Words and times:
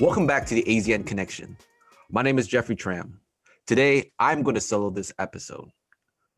Welcome 0.00 0.28
back 0.28 0.46
to 0.46 0.54
the 0.54 0.62
AZN 0.62 1.04
Connection. 1.04 1.56
My 2.08 2.22
name 2.22 2.38
is 2.38 2.46
Jeffrey 2.46 2.76
Tram. 2.76 3.20
Today, 3.66 4.12
I'm 4.20 4.44
going 4.44 4.54
to 4.54 4.60
solo 4.60 4.90
this 4.90 5.12
episode. 5.18 5.70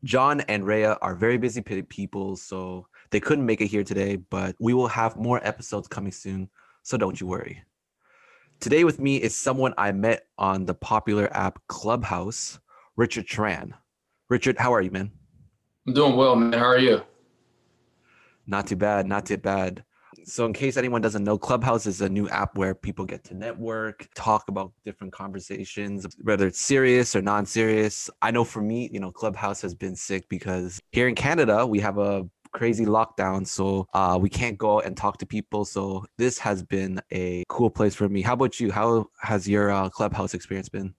John 0.03 0.41
and 0.41 0.65
Rhea 0.65 0.97
are 1.03 1.13
very 1.13 1.37
busy 1.37 1.61
people, 1.61 2.35
so 2.37 2.87
they 3.11 3.19
couldn't 3.19 3.45
make 3.45 3.61
it 3.61 3.67
here 3.67 3.83
today, 3.83 4.15
but 4.15 4.55
we 4.59 4.73
will 4.73 4.87
have 4.87 5.15
more 5.15 5.39
episodes 5.47 5.87
coming 5.87 6.11
soon, 6.11 6.49
so 6.81 6.97
don't 6.97 7.21
you 7.21 7.27
worry. 7.27 7.61
Today 8.59 8.83
with 8.83 8.99
me 8.99 9.17
is 9.17 9.35
someone 9.35 9.75
I 9.77 9.91
met 9.91 10.25
on 10.39 10.65
the 10.65 10.73
popular 10.73 11.31
app 11.31 11.59
Clubhouse, 11.67 12.59
Richard 12.95 13.27
Tran. 13.27 13.73
Richard, 14.27 14.57
how 14.57 14.73
are 14.73 14.81
you, 14.81 14.89
man? 14.89 15.11
I'm 15.85 15.93
doing 15.93 16.15
well, 16.15 16.35
man. 16.35 16.53
How 16.53 16.65
are 16.65 16.79
you? 16.79 17.03
Not 18.47 18.65
too 18.65 18.75
bad, 18.75 19.05
not 19.05 19.27
too 19.27 19.37
bad. 19.37 19.83
So, 20.31 20.45
in 20.45 20.53
case 20.53 20.77
anyone 20.77 21.01
doesn't 21.01 21.25
know, 21.25 21.37
Clubhouse 21.37 21.85
is 21.85 21.99
a 21.99 22.07
new 22.07 22.29
app 22.29 22.57
where 22.57 22.73
people 22.73 23.03
get 23.03 23.21
to 23.25 23.33
network, 23.33 24.07
talk 24.15 24.47
about 24.47 24.71
different 24.85 25.11
conversations, 25.11 26.07
whether 26.21 26.47
it's 26.47 26.61
serious 26.61 27.17
or 27.17 27.21
non 27.21 27.45
serious. 27.45 28.09
I 28.21 28.31
know 28.31 28.45
for 28.45 28.61
me, 28.61 28.89
you 28.93 29.01
know, 29.01 29.11
Clubhouse 29.11 29.61
has 29.61 29.75
been 29.75 29.93
sick 29.93 30.29
because 30.29 30.79
here 30.93 31.09
in 31.09 31.15
Canada, 31.15 31.67
we 31.67 31.81
have 31.81 31.97
a 31.97 32.29
crazy 32.53 32.85
lockdown 32.85 33.45
so 33.45 33.85
uh, 33.93 34.17
we 34.21 34.29
can't 34.29 34.57
go 34.57 34.79
and 34.81 34.97
talk 34.97 35.17
to 35.17 35.25
people 35.25 35.63
so 35.63 36.05
this 36.17 36.37
has 36.37 36.61
been 36.61 37.01
a 37.13 37.45
cool 37.47 37.69
place 37.69 37.95
for 37.95 38.09
me 38.09 38.21
how 38.21 38.33
about 38.33 38.59
you 38.59 38.69
how 38.69 39.09
has 39.21 39.47
your 39.47 39.71
uh, 39.71 39.87
clubhouse 39.87 40.33
experience 40.33 40.67
been 40.67 40.93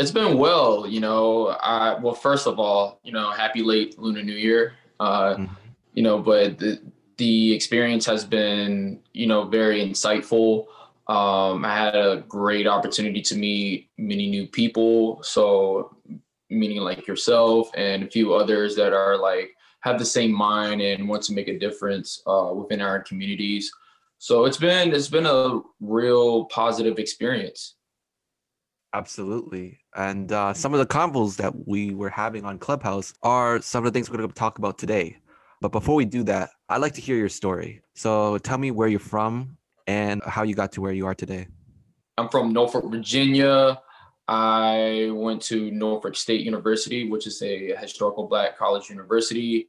it's 0.00 0.10
been 0.10 0.36
well 0.36 0.88
you 0.88 0.98
know 0.98 1.56
i 1.62 1.96
well 2.00 2.14
first 2.14 2.48
of 2.48 2.58
all 2.58 2.98
you 3.04 3.12
know 3.12 3.30
happy 3.30 3.62
late 3.62 3.96
lunar 3.96 4.24
new 4.24 4.34
year 4.34 4.72
uh, 4.98 5.36
mm-hmm. 5.36 5.54
you 5.94 6.02
know 6.02 6.18
but 6.18 6.58
the, 6.58 6.80
the 7.20 7.52
experience 7.52 8.06
has 8.06 8.24
been, 8.24 8.98
you 9.12 9.26
know, 9.26 9.44
very 9.44 9.86
insightful. 9.86 10.64
Um, 11.06 11.66
I 11.66 11.74
had 11.76 11.94
a 11.94 12.24
great 12.26 12.66
opportunity 12.66 13.20
to 13.20 13.36
meet 13.36 13.90
many 13.98 14.30
new 14.30 14.46
people. 14.46 15.22
So, 15.22 15.94
meaning 16.48 16.78
like 16.78 17.06
yourself 17.06 17.70
and 17.76 18.04
a 18.04 18.10
few 18.10 18.32
others 18.32 18.74
that 18.76 18.94
are 18.94 19.18
like 19.18 19.50
have 19.80 19.98
the 19.98 20.04
same 20.04 20.32
mind 20.32 20.80
and 20.80 21.06
want 21.06 21.22
to 21.24 21.34
make 21.34 21.48
a 21.48 21.58
difference 21.58 22.22
uh, 22.26 22.52
within 22.54 22.80
our 22.80 23.00
communities. 23.00 23.70
So 24.16 24.46
it's 24.46 24.56
been 24.56 24.94
it's 24.94 25.08
been 25.08 25.26
a 25.26 25.60
real 25.80 26.46
positive 26.46 26.98
experience. 26.98 27.76
Absolutely. 28.94 29.78
And 29.94 30.32
uh, 30.32 30.54
some 30.54 30.72
of 30.72 30.80
the 30.80 30.86
convos 30.86 31.36
that 31.36 31.52
we 31.68 31.94
were 31.94 32.08
having 32.08 32.46
on 32.46 32.58
Clubhouse 32.58 33.12
are 33.22 33.60
some 33.60 33.84
of 33.84 33.92
the 33.92 33.96
things 33.96 34.08
we're 34.08 34.16
going 34.16 34.28
to 34.28 34.34
talk 34.34 34.56
about 34.58 34.78
today. 34.78 35.18
But 35.60 35.72
before 35.72 35.94
we 35.94 36.06
do 36.06 36.22
that, 36.24 36.50
I'd 36.68 36.80
like 36.80 36.94
to 36.94 37.00
hear 37.00 37.16
your 37.16 37.28
story. 37.28 37.82
So 37.94 38.38
tell 38.38 38.56
me 38.56 38.70
where 38.70 38.88
you're 38.88 38.98
from 38.98 39.58
and 39.86 40.22
how 40.24 40.42
you 40.42 40.54
got 40.54 40.72
to 40.72 40.80
where 40.80 40.92
you 40.92 41.06
are 41.06 41.14
today. 41.14 41.48
I'm 42.16 42.28
from 42.28 42.52
Norfolk, 42.52 42.90
Virginia. 42.90 43.80
I 44.26 45.10
went 45.12 45.42
to 45.42 45.70
Norfolk 45.70 46.16
State 46.16 46.42
University, 46.42 47.10
which 47.10 47.26
is 47.26 47.42
a 47.42 47.74
historical 47.76 48.26
Black 48.26 48.56
college 48.56 48.88
university. 48.88 49.68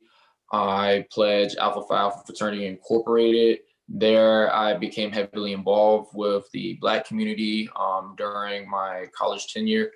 I 0.53 1.05
pledged 1.11 1.57
Alpha 1.57 1.81
Phi 1.81 1.97
Alpha 1.97 2.23
Fraternity 2.25 2.67
Incorporated. 2.67 3.59
There, 3.89 4.53
I 4.53 4.77
became 4.77 5.11
heavily 5.11 5.51
involved 5.53 6.11
with 6.13 6.45
the 6.53 6.77
Black 6.79 7.05
community 7.05 7.69
um, 7.77 8.15
during 8.17 8.69
my 8.69 9.07
college 9.17 9.51
tenure. 9.51 9.91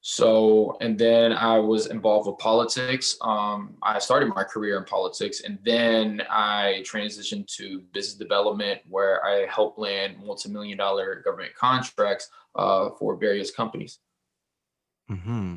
So, 0.00 0.76
and 0.80 0.96
then 0.96 1.32
I 1.32 1.58
was 1.58 1.86
involved 1.86 2.28
with 2.28 2.38
politics. 2.38 3.16
Um, 3.20 3.74
I 3.82 3.98
started 3.98 4.28
my 4.28 4.44
career 4.44 4.78
in 4.78 4.84
politics, 4.84 5.42
and 5.42 5.58
then 5.64 6.22
I 6.30 6.84
transitioned 6.86 7.46
to 7.56 7.80
business 7.92 8.14
development, 8.14 8.80
where 8.88 9.24
I 9.24 9.46
helped 9.46 9.78
land 9.78 10.16
multi-million 10.24 10.78
dollar 10.78 11.20
government 11.24 11.54
contracts 11.56 12.30
uh, 12.54 12.90
for 12.98 13.16
various 13.16 13.50
companies. 13.50 13.98
Hmm. 15.08 15.56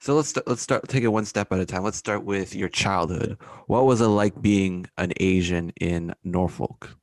So 0.00 0.16
let's 0.16 0.34
let's 0.46 0.62
start 0.62 0.88
take 0.88 1.04
it 1.04 1.08
one 1.08 1.24
step 1.24 1.52
at 1.52 1.60
a 1.60 1.66
time. 1.66 1.84
Let's 1.84 1.98
start 1.98 2.24
with 2.24 2.56
your 2.56 2.68
childhood. 2.68 3.38
What 3.68 3.86
was 3.86 4.00
it 4.00 4.06
like 4.06 4.42
being 4.42 4.86
an 4.98 5.12
Asian 5.20 5.70
in 5.80 6.12
Norfolk? 6.24 6.96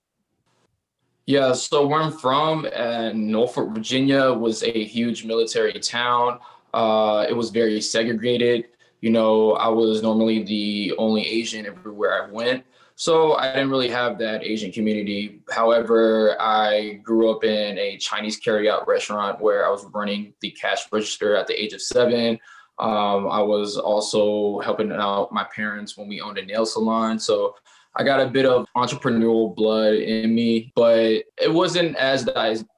Yeah, 1.29 1.53
so 1.53 1.85
where 1.85 2.01
I'm 2.01 2.11
from, 2.11 2.67
uh, 2.75 3.11
Norfolk, 3.13 3.69
Virginia, 3.75 4.33
was 4.33 4.63
a 4.63 4.83
huge 4.83 5.25
military 5.25 5.73
town. 5.73 6.39
Uh, 6.73 7.27
it 7.29 7.33
was 7.33 7.51
very 7.51 7.79
segregated. 7.81 8.69
You 9.01 9.11
know, 9.11 9.51
I 9.51 9.67
was 9.67 10.01
normally 10.01 10.41
the 10.41 10.95
only 10.97 11.21
Asian 11.27 11.67
everywhere 11.67 12.23
I 12.23 12.31
went. 12.31 12.63
So 12.95 13.35
I 13.35 13.53
didn't 13.53 13.69
really 13.69 13.89
have 13.89 14.17
that 14.17 14.43
Asian 14.43 14.71
community. 14.71 15.43
However, 15.51 16.35
I 16.41 16.99
grew 17.03 17.29
up 17.29 17.43
in 17.43 17.77
a 17.77 17.97
Chinese 17.97 18.41
carryout 18.41 18.87
restaurant 18.87 19.39
where 19.39 19.67
I 19.67 19.69
was 19.69 19.85
running 19.93 20.33
the 20.41 20.49
cash 20.49 20.91
register 20.91 21.35
at 21.35 21.45
the 21.45 21.53
age 21.63 21.73
of 21.73 21.81
seven. 21.83 22.39
Um, 22.79 23.27
I 23.29 23.43
was 23.43 23.77
also 23.77 24.61
helping 24.61 24.91
out 24.91 25.31
my 25.31 25.45
parents 25.55 25.95
when 25.95 26.07
we 26.07 26.21
owned 26.21 26.39
a 26.39 26.45
nail 26.45 26.65
salon. 26.65 27.19
So 27.19 27.53
I 27.95 28.03
got 28.03 28.21
a 28.21 28.27
bit 28.27 28.45
of 28.45 28.67
entrepreneurial 28.77 29.55
blood 29.55 29.95
in 29.95 30.33
me, 30.33 30.71
but 30.75 31.23
it 31.41 31.51
wasn't 31.51 31.95
as 31.97 32.25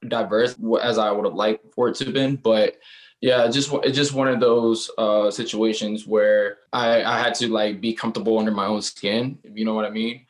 diverse 0.08 0.56
as 0.82 0.98
I 0.98 1.12
would 1.12 1.26
have 1.26 1.36
liked 1.36 1.74
for 1.74 1.90
it 1.90 1.96
to 1.96 2.06
have 2.06 2.14
been. 2.14 2.38
But 2.38 2.78
yeah, 3.20 3.48
just 3.50 3.72
it's 3.84 3.96
just 3.96 4.14
one 4.14 4.28
of 4.28 4.40
those 4.40 4.90
uh, 4.98 5.30
situations 5.30 6.08
where 6.08 6.58
I, 6.74 7.04
I 7.04 7.20
had 7.20 7.36
to 7.36 7.50
like 7.50 7.82
be 7.82 7.94
comfortable 7.94 8.40
under 8.40 8.52
my 8.52 8.66
own 8.66 8.82
skin, 8.82 9.38
if 9.44 9.58
you 9.58 9.66
know 9.66 9.74
what 9.74 9.86
I 9.86 9.90
mean. 9.90 10.26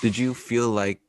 Did 0.00 0.16
you 0.16 0.34
feel 0.34 0.70
like 0.70 1.00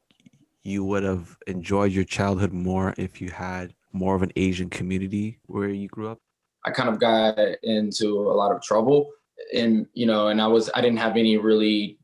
you 0.64 0.84
would 0.84 1.04
have 1.04 1.38
enjoyed 1.48 1.92
your 1.92 2.04
childhood 2.04 2.54
more 2.54 2.94
if 2.98 3.22
you 3.22 3.30
had 3.30 3.74
more 3.94 4.16
of 4.16 4.22
an 4.22 4.32
Asian 4.36 4.70
community 4.70 5.40
where 5.46 5.70
you 5.70 5.88
grew 5.88 6.10
up? 6.10 6.20
I 6.66 6.72
kind 6.72 6.90
of 6.90 7.00
got 7.00 7.40
into 7.64 8.20
a 8.20 8.36
lot 8.36 8.52
of 8.52 8.62
trouble 8.62 9.10
and 9.54 9.88
you 9.94 10.06
know, 10.06 10.28
and 10.28 10.42
I 10.42 10.48
was 10.48 10.70
I 10.74 10.82
didn't 10.82 11.00
have 11.00 11.18
any 11.18 11.38
really 11.38 11.99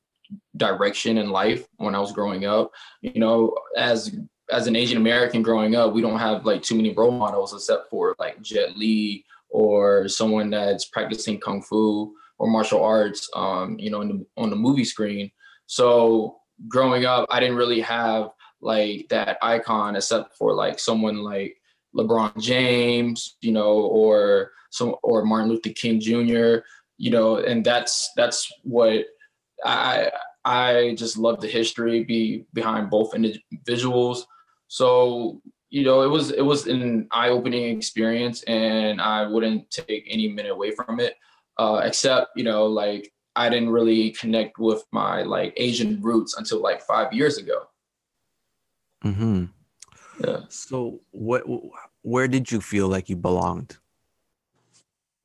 direction 0.58 1.18
in 1.18 1.30
life 1.30 1.66
when 1.78 1.96
I 1.96 2.00
was 2.00 2.12
growing 2.12 2.46
up. 2.46 2.72
You 3.02 3.20
know, 3.20 3.56
as 3.78 4.16
as 4.52 4.68
an 4.68 4.76
Asian 4.76 4.98
American 4.98 5.42
growing 5.42 5.76
up, 5.76 5.94
we 5.94 6.02
don't 6.02 6.20
have 6.20 6.46
like 6.46 6.62
too 6.62 6.76
many 6.76 6.94
role 6.94 7.12
models 7.12 7.54
except 7.54 7.90
for 7.90 8.16
like 8.20 8.42
Jet 8.42 8.78
Li 8.78 9.26
or 9.50 10.08
someone 10.08 10.50
that's 10.50 10.86
practicing 10.86 11.40
kung 11.40 11.62
fu 11.62 12.14
or 12.38 12.48
martial 12.48 12.84
arts. 12.84 13.30
Um, 13.36 13.78
you 13.80 13.90
know, 13.90 14.04
the, 14.04 14.26
on 14.38 14.50
the 14.50 14.56
movie 14.56 14.86
screen. 14.86 15.32
So 15.68 16.38
growing 16.68 17.06
up, 17.06 17.28
I 17.30 17.40
didn't 17.40 17.58
really 17.58 17.82
have 17.82 18.30
like 18.62 19.08
that 19.10 19.38
icon 19.42 19.96
except 19.96 20.38
for 20.38 20.54
like 20.54 20.80
someone 20.80 21.24
like 21.24 21.58
LeBron 21.96 22.40
James, 22.40 23.38
you 23.42 23.52
know, 23.52 23.74
or 23.74 24.52
some 24.70 24.96
or 25.04 25.26
Martin 25.26 25.50
Luther 25.50 25.70
King 25.70 26.00
Jr. 26.00 26.58
You 26.98 27.12
know, 27.12 27.38
and 27.38 27.66
that's 27.66 28.12
that's 28.16 28.52
what 28.64 29.06
I 29.64 30.12
I 30.46 30.96
just 30.98 31.18
love 31.18 31.42
the 31.42 31.48
history 31.48 32.04
be 32.04 32.46
behind 32.54 32.90
both 32.90 33.16
individuals. 33.16 34.28
So 34.68 35.42
you 35.70 35.84
know, 35.84 36.04
it 36.04 36.08
was 36.08 36.32
it 36.32 36.46
was 36.46 36.68
an 36.68 37.08
eye-opening 37.12 37.76
experience, 37.76 38.44
and 38.44 39.02
I 39.02 39.28
wouldn't 39.28 39.70
take 39.72 40.08
any 40.10 40.30
minute 40.30 40.52
away 40.52 40.72
from 40.72 41.00
it. 41.00 41.16
Uh, 41.58 41.82
except 41.84 42.32
you 42.36 42.44
know, 42.44 42.66
like 42.66 43.12
I 43.36 43.50
didn't 43.50 43.70
really 43.70 44.12
connect 44.12 44.60
with 44.60 44.84
my 44.92 45.24
like 45.24 45.54
Asian 45.58 46.02
roots 46.02 46.38
until 46.38 46.62
like 46.62 46.82
five 46.82 47.12
years 47.12 47.38
ago. 47.38 47.64
Hmm. 49.02 49.46
Yeah. 50.24 50.42
So 50.50 51.02
what? 51.12 51.44
Where 52.04 52.28
did 52.28 52.52
you 52.52 52.62
feel 52.62 52.88
like 52.88 53.10
you 53.10 53.16
belonged? 53.16 53.78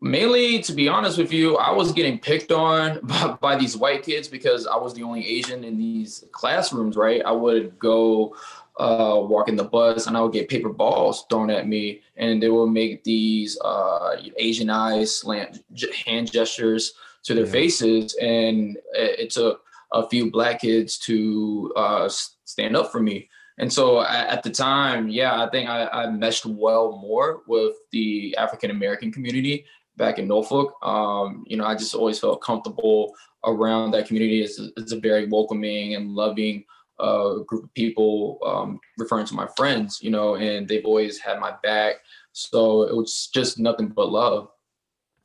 Mainly 0.00 0.60
to 0.62 0.72
be 0.72 0.88
honest 0.88 1.18
with 1.18 1.32
you 1.32 1.56
i 1.58 1.70
was 1.70 1.92
getting 1.92 2.18
picked 2.18 2.50
on 2.50 2.98
by, 3.02 3.36
by, 3.40 3.56
these 3.56 3.76
white 3.76 4.02
kids 4.02 4.28
because 4.28 4.66
i 4.66 4.76
was 4.76 4.94
the 4.94 5.02
only 5.02 5.26
asian 5.26 5.62
in 5.62 5.76
these 5.76 6.24
classrooms 6.32 6.96
right 6.96 7.22
i 7.24 7.32
would 7.32 7.78
go 7.78 8.34
uh, 8.78 9.20
walk 9.20 9.48
in 9.48 9.56
the 9.56 9.64
bus 9.64 10.06
and 10.06 10.16
i 10.16 10.20
would 10.20 10.32
get 10.32 10.48
paper 10.48 10.70
balls 10.70 11.26
thrown 11.28 11.50
at 11.50 11.68
me 11.68 12.00
and 12.16 12.42
they 12.42 12.48
would 12.48 12.68
make 12.68 13.04
these 13.04 13.58
uh, 13.60 14.16
asian 14.38 14.70
eyes 14.70 15.14
slant 15.18 15.62
hand 16.06 16.30
gestures 16.32 16.94
to 17.22 17.34
their 17.34 17.44
yeah. 17.44 17.52
faces 17.52 18.14
and 18.22 18.78
it, 18.94 19.18
it, 19.18 19.30
took 19.30 19.62
a 19.92 20.08
few 20.08 20.30
black 20.30 20.62
kids 20.62 20.96
to 20.96 21.70
uh, 21.76 22.08
stand 22.08 22.74
up 22.74 22.90
for 22.90 23.00
me 23.00 23.28
and 23.60 23.70
so 23.70 24.00
at 24.00 24.42
the 24.42 24.48
time, 24.48 25.10
yeah, 25.10 25.42
I 25.42 25.50
think 25.50 25.68
I, 25.68 25.86
I 25.86 26.10
meshed 26.10 26.46
well 26.46 26.98
more 27.02 27.42
with 27.46 27.74
the 27.92 28.34
African 28.38 28.70
American 28.70 29.12
community 29.12 29.66
back 30.00 30.18
in 30.18 30.26
Norfolk. 30.26 30.74
Um, 30.82 31.44
you 31.46 31.56
know, 31.56 31.64
I 31.64 31.76
just 31.76 31.94
always 31.94 32.18
felt 32.18 32.40
comfortable 32.40 33.14
around 33.44 33.92
that 33.92 34.06
community. 34.06 34.42
It's, 34.42 34.58
it's 34.76 34.92
a 34.92 34.98
very 34.98 35.26
welcoming 35.28 35.94
and 35.94 36.14
loving 36.16 36.64
uh, 36.98 37.34
group 37.46 37.64
of 37.64 37.74
people, 37.74 38.38
um, 38.44 38.80
referring 38.98 39.26
to 39.26 39.34
my 39.34 39.46
friends, 39.56 40.00
you 40.02 40.10
know, 40.10 40.34
and 40.36 40.66
they've 40.66 40.84
always 40.84 41.18
had 41.18 41.38
my 41.38 41.54
back. 41.62 41.96
So 42.32 42.82
it 42.82 42.96
was 42.96 43.30
just 43.32 43.58
nothing 43.58 43.88
but 43.88 44.10
love. 44.10 44.48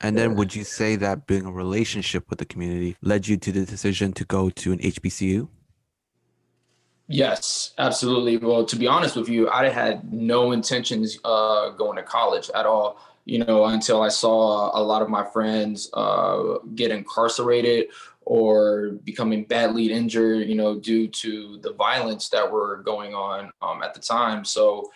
And 0.01 0.18
then 0.18 0.36
would 0.36 0.54
you 0.54 0.66
say 0.66 0.98
that 0.98 1.25
being 1.25 1.45
a 1.45 1.51
relationship 1.51 2.30
with 2.30 2.39
the 2.39 2.45
community 2.45 2.98
led 3.01 3.27
you 3.27 3.38
to 3.38 3.51
the 3.51 3.66
decision 3.66 4.12
to 4.13 4.25
go 4.25 4.50
to 4.50 4.74
an 4.74 4.80
HBCU? 4.80 5.48
Yes, 7.07 7.74
absolutely. 7.77 8.38
Well, 8.38 8.66
to 8.66 8.75
be 8.75 8.88
honest 8.88 9.16
with 9.16 9.30
you, 9.30 9.50
I 9.50 9.69
had 9.69 10.12
no 10.12 10.51
intentions 10.51 11.18
uh, 11.24 11.69
going 11.69 11.95
to 11.95 12.04
college 12.04 12.50
at 12.54 12.66
all. 12.66 13.00
You 13.25 13.44
know, 13.44 13.66
until 13.66 14.01
I 14.01 14.10
saw 14.10 14.77
a 14.80 14.81
lot 14.81 15.01
of 15.01 15.10
my 15.10 15.25
friends 15.25 15.89
uh, 15.94 16.60
get 16.75 16.92
incarcerated 16.92 17.88
or 18.22 18.92
becoming 19.04 19.45
badly 19.45 19.92
injured. 19.92 20.48
You 20.48 20.56
know, 20.56 20.80
due 20.80 21.07
to 21.07 21.60
the 21.62 21.74
violence 21.74 22.30
that 22.30 22.50
were 22.50 22.77
going 22.83 23.13
on 23.13 23.51
um, 23.62 23.83
at 23.83 23.94
the 23.94 24.00
time. 24.00 24.45
So 24.45 24.92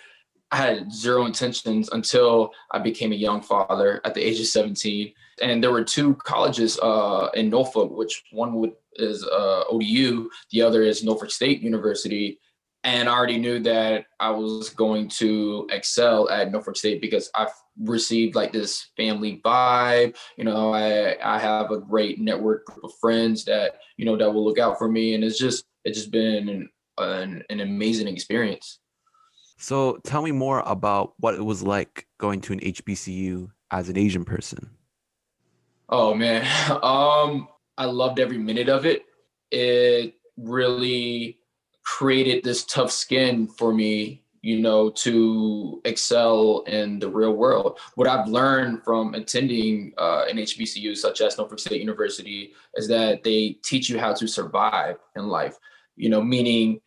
I 0.51 0.57
had 0.57 0.91
zero 0.91 1.25
intentions 1.25 1.89
until 1.91 2.51
I 2.71 2.79
became 2.79 3.11
a 3.11 3.15
young 3.15 3.41
father 3.41 4.01
at 4.03 4.15
the 4.15 4.21
age 4.21 4.39
of 4.39 4.47
17. 4.47 5.13
And 5.41 5.63
there 5.63 5.71
were 5.71 5.83
two 5.83 6.15
colleges 6.15 6.79
uh, 6.79 7.29
in 7.35 7.49
Norfolk, 7.49 7.95
which 7.95 8.23
one 8.31 8.53
would 8.55 8.73
is 8.95 9.23
uh, 9.23 9.63
ODU, 9.69 10.29
the 10.51 10.61
other 10.61 10.83
is 10.83 11.03
Norfolk 11.03 11.31
State 11.31 11.61
University. 11.61 12.39
And 12.83 13.09
I 13.09 13.13
already 13.13 13.37
knew 13.37 13.59
that 13.59 14.05
I 14.19 14.29
was 14.29 14.69
going 14.69 15.09
to 15.09 15.67
excel 15.71 16.29
at 16.29 16.51
Norfolk 16.51 16.77
State 16.77 17.01
because 17.01 17.29
I've 17.35 17.53
received 17.79 18.35
like 18.35 18.51
this 18.51 18.87
family 18.97 19.41
vibe. 19.43 20.15
You 20.37 20.43
know, 20.43 20.73
I 20.73 21.17
I 21.23 21.39
have 21.39 21.71
a 21.71 21.79
great 21.79 22.19
network 22.19 22.65
group 22.65 22.83
of 22.83 22.91
friends 22.99 23.45
that 23.45 23.79
you 23.97 24.05
know 24.05 24.17
that 24.17 24.31
will 24.31 24.45
look 24.45 24.59
out 24.59 24.77
for 24.77 24.89
me, 24.89 25.15
and 25.15 25.23
it's 25.23 25.39
just 25.39 25.65
it's 25.85 25.97
just 25.97 26.11
been 26.11 26.49
an, 26.49 26.69
an, 26.97 27.43
an 27.49 27.59
amazing 27.61 28.07
experience. 28.07 28.79
So 29.57 29.99
tell 30.03 30.21
me 30.21 30.31
more 30.31 30.61
about 30.65 31.13
what 31.17 31.35
it 31.35 31.43
was 31.43 31.63
like 31.63 32.07
going 32.17 32.41
to 32.41 32.53
an 32.53 32.59
HBCU 32.59 33.49
as 33.71 33.89
an 33.89 33.97
Asian 33.97 34.23
person. 34.23 34.69
Oh 35.89 36.13
man, 36.13 36.45
um, 36.83 37.47
I 37.77 37.85
loved 37.85 38.19
every 38.19 38.37
minute 38.37 38.69
of 38.69 38.85
it. 38.85 39.05
It 39.51 40.15
really 40.37 41.39
created 41.83 42.43
this 42.43 42.63
tough 42.65 42.91
skin 42.91 43.47
for 43.47 43.73
me, 43.73 44.23
you 44.41 44.59
know, 44.59 44.89
to 44.89 45.81
excel 45.85 46.63
in 46.67 46.99
the 46.99 47.09
real 47.09 47.33
world. 47.33 47.79
What 47.95 48.07
I've 48.07 48.27
learned 48.27 48.83
from 48.83 49.13
attending 49.13 49.93
uh, 49.97 50.25
an 50.29 50.37
HBCU 50.37 50.95
such 50.95 51.21
as 51.21 51.37
Norfolk 51.37 51.59
State 51.59 51.81
University 51.81 52.53
is 52.75 52.87
that 52.87 53.23
they 53.23 53.57
teach 53.63 53.89
you 53.89 53.99
how 53.99 54.13
to 54.13 54.27
survive 54.27 54.97
in 55.15 55.27
life. 55.27 55.57
You 55.95 56.09
know, 56.09 56.21
meaning 56.21 56.79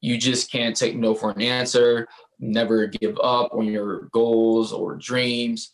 you 0.00 0.18
just 0.18 0.50
can't 0.50 0.76
take 0.76 0.96
no 0.96 1.14
for 1.14 1.30
an 1.30 1.42
answer, 1.42 2.08
never 2.38 2.86
give 2.86 3.18
up 3.22 3.52
on 3.54 3.66
your 3.66 4.08
goals 4.12 4.72
or 4.72 4.96
dreams. 4.96 5.72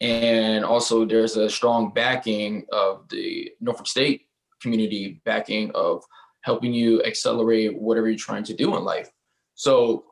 And 0.00 0.64
also, 0.64 1.04
there's 1.04 1.36
a 1.36 1.50
strong 1.50 1.92
backing 1.92 2.66
of 2.70 3.08
the 3.08 3.50
Norfolk 3.60 3.86
State 3.88 4.26
community 4.60 5.20
backing 5.24 5.70
of 5.74 6.04
helping 6.42 6.72
you 6.72 7.02
accelerate 7.02 7.76
whatever 7.76 8.08
you're 8.08 8.18
trying 8.18 8.44
to 8.44 8.54
do 8.54 8.76
in 8.76 8.84
life. 8.84 9.10
So, 9.54 10.04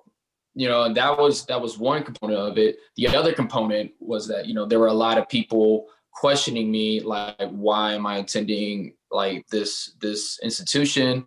you 0.56 0.68
know, 0.68 0.92
that 0.92 1.18
was 1.18 1.46
that 1.46 1.60
was 1.60 1.78
one 1.78 2.02
component 2.02 2.40
of 2.40 2.58
it. 2.58 2.78
The 2.96 3.08
other 3.08 3.32
component 3.32 3.92
was 4.00 4.26
that 4.28 4.46
you 4.46 4.54
know 4.54 4.66
there 4.66 4.80
were 4.80 4.88
a 4.88 4.92
lot 5.06 5.18
of 5.18 5.28
people 5.28 5.86
questioning 6.12 6.70
me, 6.70 7.00
like, 7.00 7.50
why 7.50 7.92
am 7.92 8.06
I 8.06 8.16
attending 8.16 8.94
like 9.10 9.46
this 9.48 9.94
this 10.00 10.40
institution? 10.42 11.26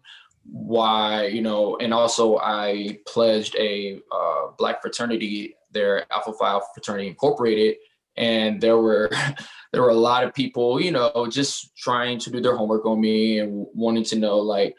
why 0.52 1.28
you 1.28 1.42
know 1.42 1.78
and 1.78 1.94
also 1.94 2.38
i 2.40 2.98
pledged 3.06 3.56
a 3.58 4.00
uh, 4.12 4.48
black 4.58 4.82
fraternity 4.82 5.56
there 5.72 6.06
alpha 6.12 6.34
phi 6.34 6.60
fraternity 6.74 7.08
incorporated 7.08 7.76
and 8.18 8.60
there 8.60 8.78
were 8.78 9.10
there 9.74 9.82
were 9.82 9.90
a 9.90 9.94
lot 9.94 10.24
of 10.24 10.34
people 10.34 10.82
you 10.82 10.92
know 10.92 11.28
just 11.30 11.76
trying 11.78 12.18
to 12.18 12.32
do 12.32 12.42
their 12.42 12.56
homework 12.56 12.86
on 12.86 13.00
me 13.00 13.40
and 13.40 13.68
wanting 13.74 14.04
to 14.04 14.18
know 14.18 14.38
like 14.38 14.76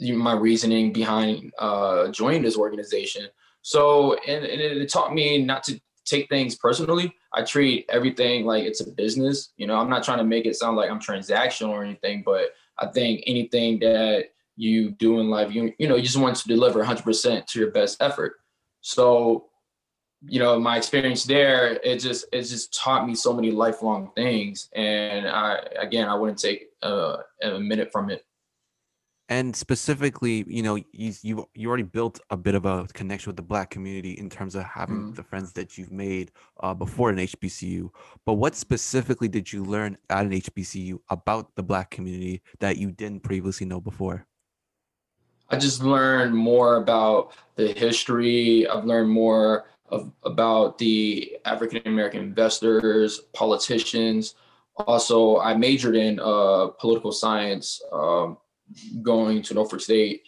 my 0.00 0.32
reasoning 0.32 0.92
behind 0.92 1.52
uh, 1.60 2.08
joining 2.08 2.42
this 2.42 2.56
organization 2.56 3.28
so 3.64 4.14
and, 4.28 4.44
and 4.44 4.60
it 4.60 4.92
taught 4.92 5.12
me 5.12 5.42
not 5.42 5.64
to 5.64 5.80
take 6.04 6.28
things 6.28 6.54
personally 6.54 7.14
i 7.32 7.42
treat 7.42 7.84
everything 7.88 8.44
like 8.44 8.64
it's 8.64 8.80
a 8.80 8.90
business 8.92 9.52
you 9.56 9.66
know 9.66 9.76
i'm 9.76 9.88
not 9.90 10.04
trying 10.04 10.18
to 10.18 10.24
make 10.24 10.46
it 10.46 10.54
sound 10.54 10.76
like 10.76 10.90
i'm 10.90 11.00
transactional 11.00 11.70
or 11.70 11.82
anything 11.82 12.22
but 12.24 12.50
i 12.78 12.86
think 12.86 13.22
anything 13.26 13.78
that 13.78 14.26
you 14.56 14.90
do 14.92 15.20
in 15.20 15.28
life. 15.28 15.52
You 15.54 15.72
you 15.78 15.88
know, 15.88 15.96
you 15.96 16.02
just 16.02 16.16
want 16.16 16.36
to 16.36 16.48
deliver 16.48 16.82
100% 16.82 17.46
to 17.46 17.58
your 17.58 17.70
best 17.70 17.96
effort. 18.00 18.34
So, 18.80 19.46
you 20.26 20.38
know, 20.38 20.58
my 20.58 20.76
experience 20.76 21.24
there, 21.24 21.78
it 21.82 21.98
just 21.98 22.26
it 22.32 22.42
just 22.42 22.74
taught 22.74 23.06
me 23.06 23.14
so 23.14 23.32
many 23.32 23.50
lifelong 23.50 24.10
things, 24.14 24.68
and 24.74 25.26
I 25.26 25.58
again, 25.78 26.08
I 26.08 26.14
wouldn't 26.14 26.38
take 26.38 26.68
uh, 26.82 27.18
a 27.42 27.58
minute 27.58 27.90
from 27.92 28.10
it. 28.10 28.24
And 29.30 29.56
specifically, 29.56 30.44
you 30.46 30.62
know, 30.62 30.76
you 30.76 31.12
you 31.22 31.48
you 31.54 31.68
already 31.68 31.82
built 31.82 32.20
a 32.28 32.36
bit 32.36 32.54
of 32.54 32.66
a 32.66 32.86
connection 32.92 33.30
with 33.30 33.36
the 33.36 33.42
Black 33.42 33.70
community 33.70 34.12
in 34.12 34.28
terms 34.28 34.54
of 34.54 34.64
having 34.64 34.96
mm-hmm. 34.96 35.12
the 35.14 35.22
friends 35.22 35.52
that 35.54 35.78
you've 35.78 35.92
made 35.92 36.30
uh, 36.60 36.74
before 36.74 37.08
an 37.08 37.16
HBCU. 37.16 37.88
But 38.26 38.34
what 38.34 38.54
specifically 38.54 39.28
did 39.28 39.50
you 39.50 39.64
learn 39.64 39.96
at 40.10 40.26
an 40.26 40.32
HBCU 40.32 40.98
about 41.08 41.54
the 41.56 41.62
Black 41.62 41.90
community 41.90 42.42
that 42.60 42.76
you 42.76 42.90
didn't 42.90 43.22
previously 43.22 43.66
know 43.66 43.80
before? 43.80 44.26
I 45.48 45.56
just 45.56 45.82
learned 45.82 46.34
more 46.34 46.76
about 46.76 47.32
the 47.56 47.68
history. 47.68 48.66
I've 48.68 48.84
learned 48.84 49.10
more 49.10 49.64
of, 49.88 50.12
about 50.24 50.76
the 50.76 51.38
African 51.46 51.80
American 51.86 52.20
investors, 52.20 53.20
politicians. 53.32 54.34
Also, 54.76 55.38
I 55.38 55.54
majored 55.54 55.96
in 55.96 56.20
uh, 56.20 56.68
political 56.78 57.12
science 57.12 57.80
um, 57.92 58.36
going 59.02 59.42
to 59.42 59.54
Norfolk 59.54 59.80
State, 59.80 60.22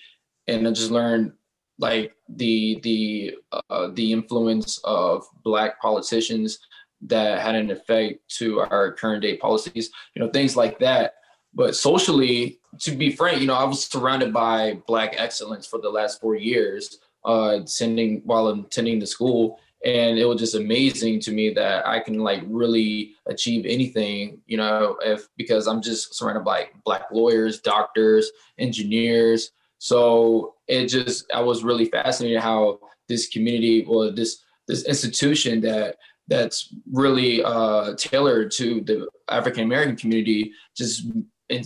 and 0.46 0.66
I 0.66 0.72
just 0.72 0.90
learned 0.90 1.32
like 1.78 2.14
the 2.28 2.81
the 2.82 3.34
uh, 3.70 3.88
the 3.94 4.12
influence 4.12 4.81
of 4.84 5.25
black 5.44 5.81
politicians 5.81 6.58
that 7.02 7.40
had 7.40 7.54
an 7.54 7.70
effect 7.70 8.20
to 8.38 8.60
our 8.60 8.93
current 8.93 9.22
day 9.22 9.37
policies. 9.37 9.90
You 10.14 10.22
know, 10.22 10.31
things 10.31 10.56
like 10.56 10.78
that. 10.81 11.14
But 11.54 11.75
socially, 11.75 12.60
to 12.81 12.90
be 12.93 13.12
frank, 13.12 13.40
you 13.40 13.46
know, 13.46 13.54
I 13.54 13.64
was 13.64 13.84
surrounded 13.84 14.32
by 14.32 14.81
black 14.87 15.14
excellence 15.16 15.66
for 15.66 15.81
the 15.81 15.88
last 15.88 16.20
four 16.20 16.34
years, 16.34 16.98
uh, 17.25 17.64
sending 17.64 18.22
while 18.24 18.48
attending 18.48 18.98
the 18.98 19.06
school. 19.06 19.58
And 19.86 20.19
it 20.19 20.24
was 20.24 20.40
just 20.40 20.56
amazing 20.56 21.20
to 21.20 21.32
me 21.32 21.50
that 21.50 21.86
I 21.86 22.00
can 22.00 22.19
like 22.19 22.43
really 22.48 23.12
achieve 23.26 23.64
anything, 23.64 24.40
you 24.46 24.56
know, 24.56 24.96
if 25.00 25.28
because 25.36 25.69
I'm 25.69 25.81
just 25.81 26.12
surrounded 26.12 26.44
by 26.44 26.70
black 26.84 27.05
lawyers, 27.12 27.60
doctors, 27.60 28.32
engineers. 28.58 29.52
So 29.78 30.55
it 30.66 30.88
just 30.88 31.31
I 31.32 31.40
was 31.40 31.62
really 31.62 31.84
fascinated 31.84 32.40
how 32.40 32.81
this 33.08 33.28
community 33.28 33.84
or 33.84 34.10
this 34.10 34.43
this 34.66 34.84
institution 34.86 35.60
that 35.60 35.98
that's 36.26 36.74
really 36.93 37.44
uh, 37.44 37.94
tailored 37.96 38.50
to 38.56 38.81
the 38.81 39.08
African 39.28 39.62
American 39.62 39.94
community 39.94 40.50
just 40.76 41.06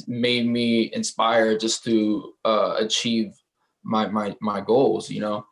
made 0.07 0.47
me 0.47 0.93
inspired 0.93 1.59
just 1.61 1.85
to 1.85 2.35
uh, 2.45 2.77
achieve 2.79 3.33
my 3.83 4.09
my 4.09 4.37
my 4.43 4.61
goals. 4.61 5.09
You 5.09 5.23
know. 5.23 5.47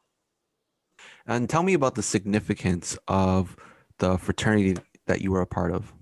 And 1.28 1.48
tell 1.48 1.62
me 1.62 1.74
about 1.74 1.94
the 1.94 2.02
significance 2.02 2.98
of 3.06 3.54
the 3.98 4.16
fraternity 4.16 4.76
that 5.06 5.20
you 5.20 5.30
were 5.30 5.42
a 5.42 5.46
part 5.46 5.72
of. 5.72 5.92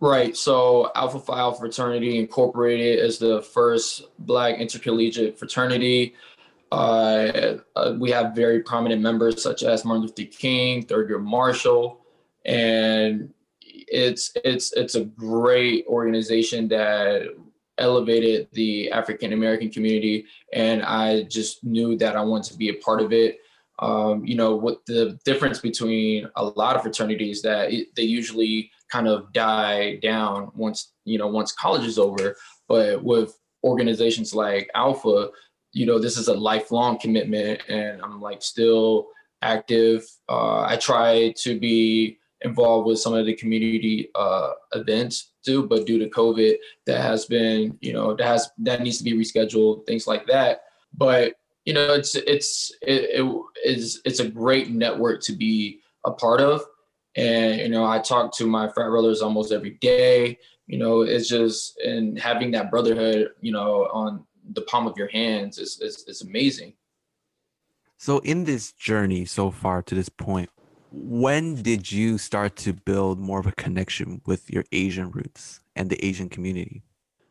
Right. 0.00 0.36
So 0.36 0.90
Alpha 0.94 1.20
Phi 1.20 1.38
Alpha 1.38 1.60
Fraternity 1.60 2.18
Incorporated 2.18 2.98
is 2.98 3.18
the 3.18 3.42
first 3.42 4.04
Black 4.18 4.58
intercollegiate 4.58 5.38
fraternity. 5.38 6.14
Uh, 6.70 7.58
uh, 7.76 7.94
we 7.98 8.10
have 8.10 8.34
very 8.34 8.60
prominent 8.60 9.00
members 9.00 9.42
such 9.42 9.62
as 9.62 9.84
Martin 9.84 10.02
Luther 10.02 10.30
King, 10.30 10.84
Thurgood 10.84 11.22
Marshall, 11.22 12.00
and 12.44 13.32
it's 13.60 14.32
it's 14.44 14.72
it's 14.74 14.94
a 14.94 15.04
great 15.04 15.86
organization 15.86 16.68
that 16.68 17.22
elevated 17.78 18.48
the 18.52 18.90
African 18.90 19.32
American 19.32 19.70
community, 19.70 20.26
and 20.52 20.82
I 20.82 21.22
just 21.24 21.64
knew 21.64 21.96
that 21.98 22.16
I 22.16 22.22
wanted 22.22 22.52
to 22.52 22.58
be 22.58 22.68
a 22.68 22.74
part 22.74 23.00
of 23.00 23.12
it. 23.12 23.40
Um, 23.80 24.24
you 24.24 24.34
know, 24.34 24.56
what 24.56 24.84
the 24.86 25.18
difference 25.24 25.60
between 25.60 26.28
a 26.36 26.44
lot 26.44 26.76
of 26.76 26.82
fraternities 26.82 27.42
that 27.42 27.72
it, 27.72 27.88
they 27.94 28.02
usually 28.02 28.70
kind 28.90 29.06
of 29.06 29.32
die 29.32 29.96
down 29.96 30.50
once 30.54 30.92
you 31.04 31.18
know 31.18 31.28
once 31.28 31.52
college 31.52 31.86
is 31.86 31.98
over, 31.98 32.36
but 32.68 33.02
with 33.04 33.38
organizations 33.64 34.34
like 34.34 34.70
Alpha, 34.74 35.30
you 35.72 35.86
know, 35.86 35.98
this 35.98 36.16
is 36.16 36.28
a 36.28 36.34
lifelong 36.34 36.98
commitment, 36.98 37.62
and 37.68 38.00
I'm 38.02 38.20
like 38.20 38.42
still 38.42 39.08
active. 39.42 40.04
Uh, 40.28 40.62
I 40.62 40.76
try 40.76 41.32
to 41.38 41.58
be 41.58 42.18
involved 42.42 42.86
with 42.86 43.00
some 43.00 43.14
of 43.14 43.26
the 43.26 43.34
community 43.34 44.10
uh, 44.14 44.52
events 44.74 45.32
too, 45.44 45.66
but 45.66 45.86
due 45.86 45.98
to 45.98 46.08
COVID, 46.08 46.56
that 46.86 47.00
has 47.00 47.26
been, 47.26 47.76
you 47.80 47.92
know, 47.92 48.14
that 48.14 48.26
has 48.26 48.50
that 48.58 48.82
needs 48.82 48.98
to 48.98 49.04
be 49.04 49.14
rescheduled, 49.14 49.86
things 49.86 50.06
like 50.06 50.26
that. 50.26 50.62
But 50.94 51.34
you 51.68 51.74
know, 51.74 51.92
it's 51.92 52.14
it's 52.14 52.72
it, 52.80 53.20
it 53.20 53.42
is 53.62 54.00
it's 54.06 54.20
a 54.20 54.26
great 54.26 54.70
network 54.70 55.20
to 55.24 55.34
be 55.34 55.80
a 56.06 56.10
part 56.10 56.40
of, 56.40 56.62
and 57.14 57.60
you 57.60 57.68
know, 57.68 57.84
I 57.84 57.98
talk 57.98 58.34
to 58.36 58.46
my 58.46 58.72
frat 58.72 58.88
brothers 58.88 59.20
almost 59.20 59.52
every 59.52 59.72
day. 59.82 60.38
You 60.66 60.78
know, 60.78 61.02
it's 61.02 61.28
just 61.28 61.78
and 61.80 62.18
having 62.18 62.52
that 62.52 62.70
brotherhood, 62.70 63.32
you 63.42 63.52
know, 63.52 63.86
on 63.92 64.24
the 64.54 64.62
palm 64.62 64.86
of 64.86 64.96
your 64.96 65.08
hands 65.08 65.58
is 65.58 65.78
is, 65.82 66.04
is 66.08 66.22
amazing. 66.22 66.72
So, 67.98 68.20
in 68.20 68.44
this 68.44 68.72
journey 68.72 69.26
so 69.26 69.50
far 69.50 69.82
to 69.82 69.94
this 69.94 70.08
point, 70.08 70.48
when 70.90 71.62
did 71.62 71.92
you 71.92 72.16
start 72.16 72.56
to 72.64 72.72
build 72.72 73.18
more 73.18 73.40
of 73.40 73.46
a 73.46 73.52
connection 73.52 74.22
with 74.24 74.50
your 74.50 74.64
Asian 74.72 75.10
roots 75.10 75.60
and 75.76 75.90
the 75.90 76.02
Asian 76.02 76.30
community? 76.30 76.82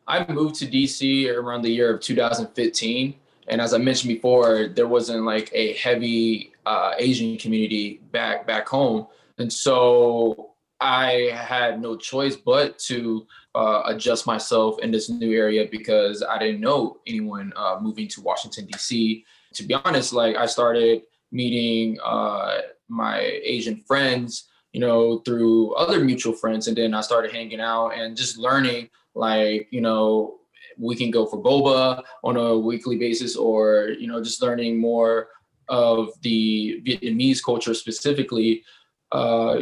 I 0.06 0.32
moved 0.32 0.54
to 0.60 0.66
DC 0.68 1.28
around 1.28 1.62
the 1.62 1.70
year 1.70 1.92
of 1.92 2.00
2015. 2.00 3.16
And 3.48 3.60
as 3.60 3.74
I 3.74 3.78
mentioned 3.78 4.08
before, 4.08 4.68
there 4.68 4.86
wasn't 4.86 5.24
like 5.24 5.50
a 5.52 5.72
heavy 5.74 6.52
uh, 6.66 6.94
Asian 6.98 7.36
community 7.38 8.00
back 8.12 8.46
back 8.46 8.68
home. 8.68 9.06
And 9.38 9.52
so 9.52 10.50
I 10.80 11.30
had 11.34 11.80
no 11.80 11.96
choice 11.96 12.36
but 12.36 12.78
to 12.80 13.26
uh, 13.54 13.82
adjust 13.86 14.26
myself 14.26 14.78
in 14.80 14.90
this 14.90 15.08
new 15.08 15.36
area 15.36 15.66
because 15.70 16.22
I 16.22 16.38
didn't 16.38 16.60
know 16.60 16.98
anyone 17.06 17.52
uh, 17.56 17.78
moving 17.80 18.06
to 18.08 18.20
Washington, 18.20 18.66
D.C. 18.66 19.24
To 19.54 19.62
be 19.64 19.74
honest, 19.74 20.12
like 20.12 20.36
I 20.36 20.46
started 20.46 21.02
meeting 21.32 21.98
uh, 22.04 22.58
my 22.88 23.20
Asian 23.20 23.82
friends, 23.86 24.48
you 24.72 24.80
know, 24.80 25.18
through 25.18 25.74
other 25.74 26.00
mutual 26.00 26.32
friends. 26.32 26.68
And 26.68 26.76
then 26.76 26.94
I 26.94 27.00
started 27.00 27.32
hanging 27.32 27.60
out 27.60 27.90
and 27.90 28.16
just 28.16 28.38
learning, 28.38 28.90
like, 29.14 29.68
you 29.70 29.80
know, 29.80 30.37
we 30.78 30.94
can 30.96 31.10
go 31.10 31.26
for 31.26 31.42
boba 31.42 32.02
on 32.22 32.36
a 32.36 32.56
weekly 32.56 32.96
basis 32.96 33.36
or, 33.36 33.90
you 33.98 34.06
know, 34.06 34.22
just 34.22 34.42
learning 34.42 34.78
more 34.78 35.28
of 35.68 36.10
the 36.22 36.82
Vietnamese 36.86 37.42
culture 37.44 37.74
specifically. 37.74 38.64
Uh, 39.10 39.60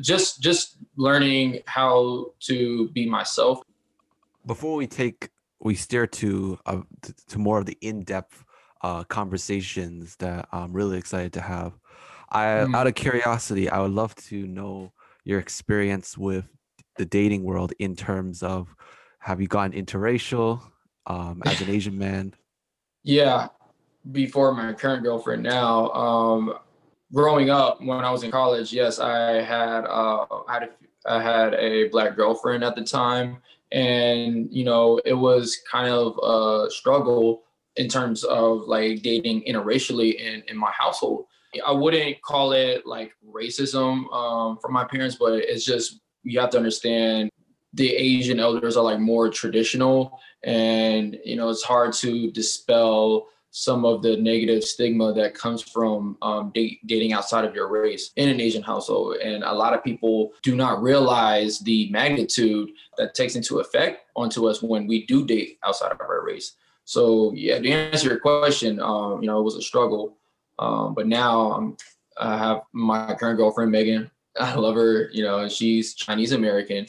just 0.00 0.40
just 0.40 0.76
learning 0.96 1.60
how 1.66 2.26
to 2.40 2.88
be 2.90 3.08
myself. 3.08 3.60
Before 4.44 4.74
we 4.74 4.88
take 4.88 5.30
we 5.60 5.74
steer 5.74 6.06
to 6.06 6.58
uh, 6.66 6.80
to 7.28 7.38
more 7.38 7.58
of 7.58 7.66
the 7.66 7.78
in-depth 7.80 8.44
uh, 8.82 9.04
conversations 9.04 10.16
that 10.16 10.48
I'm 10.52 10.72
really 10.72 10.98
excited 10.98 11.32
to 11.34 11.40
have. 11.40 11.72
I, 12.30 12.44
mm. 12.44 12.74
out 12.74 12.86
of 12.86 12.94
curiosity, 12.94 13.70
I 13.70 13.80
would 13.80 13.92
love 13.92 14.14
to 14.16 14.46
know 14.46 14.92
your 15.24 15.38
experience 15.38 16.18
with 16.18 16.44
the 16.96 17.06
dating 17.06 17.44
world 17.44 17.72
in 17.78 17.94
terms 17.96 18.42
of 18.42 18.74
have 19.26 19.40
you 19.40 19.48
gotten 19.48 19.72
interracial 19.72 20.62
um, 21.08 21.42
as 21.44 21.60
an 21.60 21.68
Asian 21.68 21.98
man? 21.98 22.32
Yeah, 23.02 23.48
before 24.12 24.54
my 24.54 24.72
current 24.72 25.02
girlfriend 25.02 25.42
now. 25.42 25.90
Um, 25.90 26.54
growing 27.12 27.50
up, 27.50 27.82
when 27.82 28.04
I 28.04 28.10
was 28.12 28.22
in 28.22 28.30
college, 28.30 28.72
yes, 28.72 29.00
I 29.00 29.42
had 29.42 29.84
uh, 29.84 30.26
had 30.48 30.62
a, 30.62 30.68
I 31.06 31.20
had 31.20 31.54
a 31.54 31.88
black 31.88 32.14
girlfriend 32.14 32.62
at 32.62 32.76
the 32.76 32.84
time, 32.84 33.38
and 33.72 34.46
you 34.52 34.64
know 34.64 35.00
it 35.04 35.14
was 35.14 35.58
kind 35.68 35.88
of 35.88 36.16
a 36.22 36.70
struggle 36.70 37.42
in 37.74 37.88
terms 37.88 38.22
of 38.22 38.68
like 38.68 39.02
dating 39.02 39.42
interracially 39.42 40.20
in, 40.20 40.44
in 40.46 40.56
my 40.56 40.70
household. 40.70 41.26
I 41.66 41.72
wouldn't 41.72 42.22
call 42.22 42.52
it 42.52 42.86
like 42.86 43.12
racism 43.28 44.08
um, 44.12 44.58
from 44.58 44.72
my 44.72 44.84
parents, 44.84 45.16
but 45.18 45.32
it's 45.32 45.64
just 45.64 45.98
you 46.22 46.38
have 46.38 46.50
to 46.50 46.58
understand 46.58 47.28
the 47.76 47.94
Asian 47.94 48.40
elders 48.40 48.76
are 48.76 48.84
like 48.84 48.98
more 48.98 49.30
traditional, 49.30 50.18
and 50.42 51.18
you 51.24 51.36
know 51.36 51.48
it's 51.50 51.62
hard 51.62 51.92
to 51.94 52.30
dispel 52.32 53.28
some 53.56 53.86
of 53.86 54.02
the 54.02 54.18
negative 54.18 54.62
stigma 54.62 55.14
that 55.14 55.32
comes 55.34 55.62
from 55.62 56.18
um, 56.20 56.52
dating 56.54 57.14
outside 57.14 57.42
of 57.42 57.54
your 57.54 57.68
race 57.68 58.10
in 58.16 58.28
an 58.28 58.38
Asian 58.38 58.62
household. 58.62 59.16
And 59.16 59.42
a 59.42 59.52
lot 59.52 59.72
of 59.72 59.82
people 59.82 60.32
do 60.42 60.54
not 60.54 60.82
realize 60.82 61.60
the 61.60 61.88
magnitude 61.90 62.68
that 62.98 63.14
takes 63.14 63.34
into 63.34 63.60
effect 63.60 64.10
onto 64.14 64.46
us 64.46 64.62
when 64.62 64.86
we 64.86 65.06
do 65.06 65.24
date 65.24 65.58
outside 65.64 65.90
of 65.90 66.02
our 66.02 66.22
race. 66.22 66.52
So 66.84 67.32
yeah, 67.34 67.58
to 67.58 67.70
answer 67.70 68.08
your 68.10 68.20
question, 68.20 68.78
um, 68.78 69.22
you 69.22 69.26
know, 69.26 69.40
it 69.40 69.44
was 69.44 69.56
a 69.56 69.62
struggle. 69.62 70.18
Um, 70.58 70.94
but 70.94 71.06
now 71.06 71.52
I'm, 71.52 71.78
I 72.18 72.36
have 72.36 72.60
my 72.72 73.14
current 73.14 73.38
girlfriend, 73.38 73.72
Megan. 73.72 74.10
I 74.38 74.54
love 74.54 74.74
her, 74.74 75.08
you 75.12 75.22
know, 75.22 75.48
she's 75.48 75.94
Chinese 75.94 76.32
American. 76.32 76.86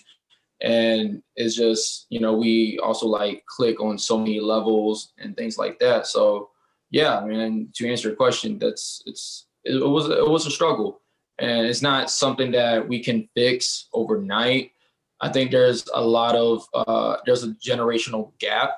And 0.61 1.21
it's 1.35 1.55
just, 1.55 2.07
you 2.09 2.19
know, 2.19 2.33
we 2.33 2.79
also 2.81 3.07
like 3.07 3.45
click 3.45 3.79
on 3.79 3.97
so 3.97 4.17
many 4.17 4.39
levels 4.39 5.13
and 5.19 5.37
things 5.37 5.57
like 5.57 5.77
that. 5.79 6.07
So 6.07 6.49
yeah, 6.89 7.19
I 7.19 7.25
mean, 7.25 7.69
to 7.75 7.89
answer 7.89 8.09
your 8.09 8.15
question, 8.15 8.59
that's 8.59 9.03
it's 9.05 9.47
it 9.63 9.85
was 9.85 10.09
it 10.09 10.27
was 10.27 10.45
a 10.45 10.51
struggle, 10.51 11.01
and 11.39 11.67
it's 11.67 11.81
not 11.81 12.09
something 12.09 12.51
that 12.51 12.87
we 12.87 13.03
can 13.03 13.27
fix 13.35 13.87
overnight. 13.93 14.71
I 15.19 15.29
think 15.29 15.51
there's 15.51 15.87
a 15.93 16.01
lot 16.01 16.35
of 16.35 16.65
uh, 16.73 17.17
there's 17.25 17.43
a 17.43 17.53
generational 17.55 18.31
gap 18.39 18.71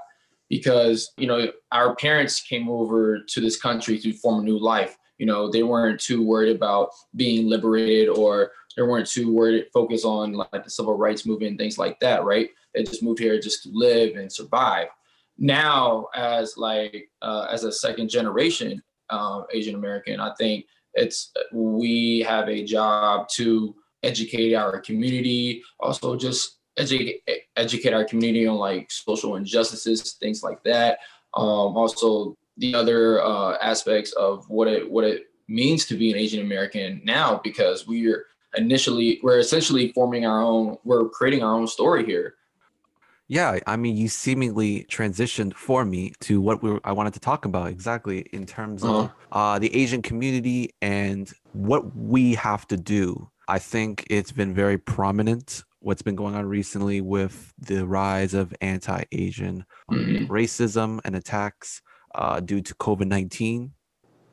because 0.50 1.12
you 1.18 1.28
know 1.28 1.52
our 1.72 1.96
parents 1.96 2.42
came 2.42 2.68
over 2.68 3.20
to 3.20 3.42
this 3.42 3.60
country 3.62 4.00
to 4.00 4.14
form 4.14 4.40
a 4.40 4.44
new 4.44 4.58
life. 4.58 4.98
You 5.20 5.28
know, 5.28 5.52
they 5.52 5.62
weren't 5.62 6.00
too 6.00 6.26
worried 6.26 6.56
about 6.56 6.90
being 7.16 7.48
liberated 7.48 8.10
or 8.10 8.52
they 8.76 8.82
weren't 8.82 9.08
too 9.08 9.32
worried 9.32 9.68
focused 9.72 10.06
on 10.06 10.34
like 10.34 10.64
the 10.64 10.70
civil 10.70 10.98
rights 10.98 11.26
movement 11.28 11.52
and 11.52 11.60
things 11.60 11.78
like 11.78 12.00
that, 12.00 12.24
right? 12.24 12.50
They 12.74 12.84
just 12.84 13.04
moved 13.04 13.20
here 13.20 13.40
just 13.40 13.64
to 13.64 13.70
live 13.72 14.16
and 14.16 14.32
survive 14.32 14.88
now 15.40 16.08
as 16.14 16.58
like 16.58 17.10
uh, 17.22 17.48
as 17.50 17.64
a 17.64 17.72
second 17.72 18.10
generation 18.10 18.84
um, 19.10 19.46
Asian 19.52 19.76
American, 19.76 20.20
I 20.20 20.34
think 20.38 20.66
it's 20.94 21.32
we 21.54 22.20
have 22.28 22.50
a 22.50 22.64
job 22.64 23.30
to 23.30 23.76
educate 24.04 24.54
our 24.54 24.80
community, 24.82 25.64
also 25.80 26.16
just 26.16 26.60
educate 26.78 27.24
educate 27.56 27.94
our 27.94 28.04
community 28.04 28.46
on 28.48 28.58
like 28.58 28.92
social 28.92 29.38
injustices, 29.38 30.14
things 30.20 30.44
like 30.44 30.62
that. 30.64 31.00
Um, 31.34 31.78
also 31.78 32.38
the 32.60 32.76
other 32.76 33.24
uh, 33.24 33.58
aspects 33.62 34.12
of 34.14 34.48
what 34.50 34.68
it 34.68 34.90
what 34.90 35.04
it 35.04 35.28
means 35.48 35.86
to 35.88 35.98
be 35.98 36.12
an 36.12 36.18
Asian 36.18 36.46
American 36.46 37.02
now, 37.04 37.42
because 37.44 37.88
we're 37.88 38.26
initially 38.56 39.20
we're 39.24 39.40
essentially 39.40 39.92
forming 39.94 40.26
our 40.26 40.42
own, 40.42 40.78
we're 40.84 41.10
creating 41.10 41.44
our 41.44 41.56
own 41.56 41.68
story 41.68 42.06
here. 42.06 42.36
Yeah, 43.28 43.60
I 43.68 43.76
mean, 43.76 43.96
you 43.96 44.08
seemingly 44.08 44.86
transitioned 44.90 45.54
for 45.54 45.86
me 45.86 46.14
to 46.22 46.42
what 46.42 46.64
we 46.64 46.72
were, 46.72 46.82
I 46.84 46.94
wanted 46.94 47.14
to 47.14 47.20
talk 47.20 47.46
about 47.46 47.68
exactly 47.68 48.22
in 48.34 48.48
terms 48.48 48.84
uh-huh. 48.84 49.02
of 49.02 49.12
uh, 49.32 49.60
the 49.60 49.74
Asian 49.76 50.02
community 50.02 50.74
and 50.82 51.32
what 51.54 51.96
we 51.96 52.34
have 52.36 52.68
to 52.70 52.78
do. 52.78 53.30
I 53.48 53.60
think 53.60 54.08
it's 54.10 54.32
been 54.32 54.54
very 54.56 54.80
prominent 54.80 55.64
what's 55.82 56.02
been 56.02 56.16
going 56.16 56.36
on 56.36 56.46
recently 56.46 57.02
with 57.02 57.54
the 57.58 57.86
rise 57.86 58.34
of 58.34 58.54
anti-Asian 58.62 59.66
mm-hmm. 59.90 60.26
racism 60.26 61.00
and 61.06 61.16
attacks 61.16 61.82
uh, 62.16 62.40
due 62.40 62.62
to 62.62 62.74
COVID 62.76 63.08
nineteen. 63.08 63.72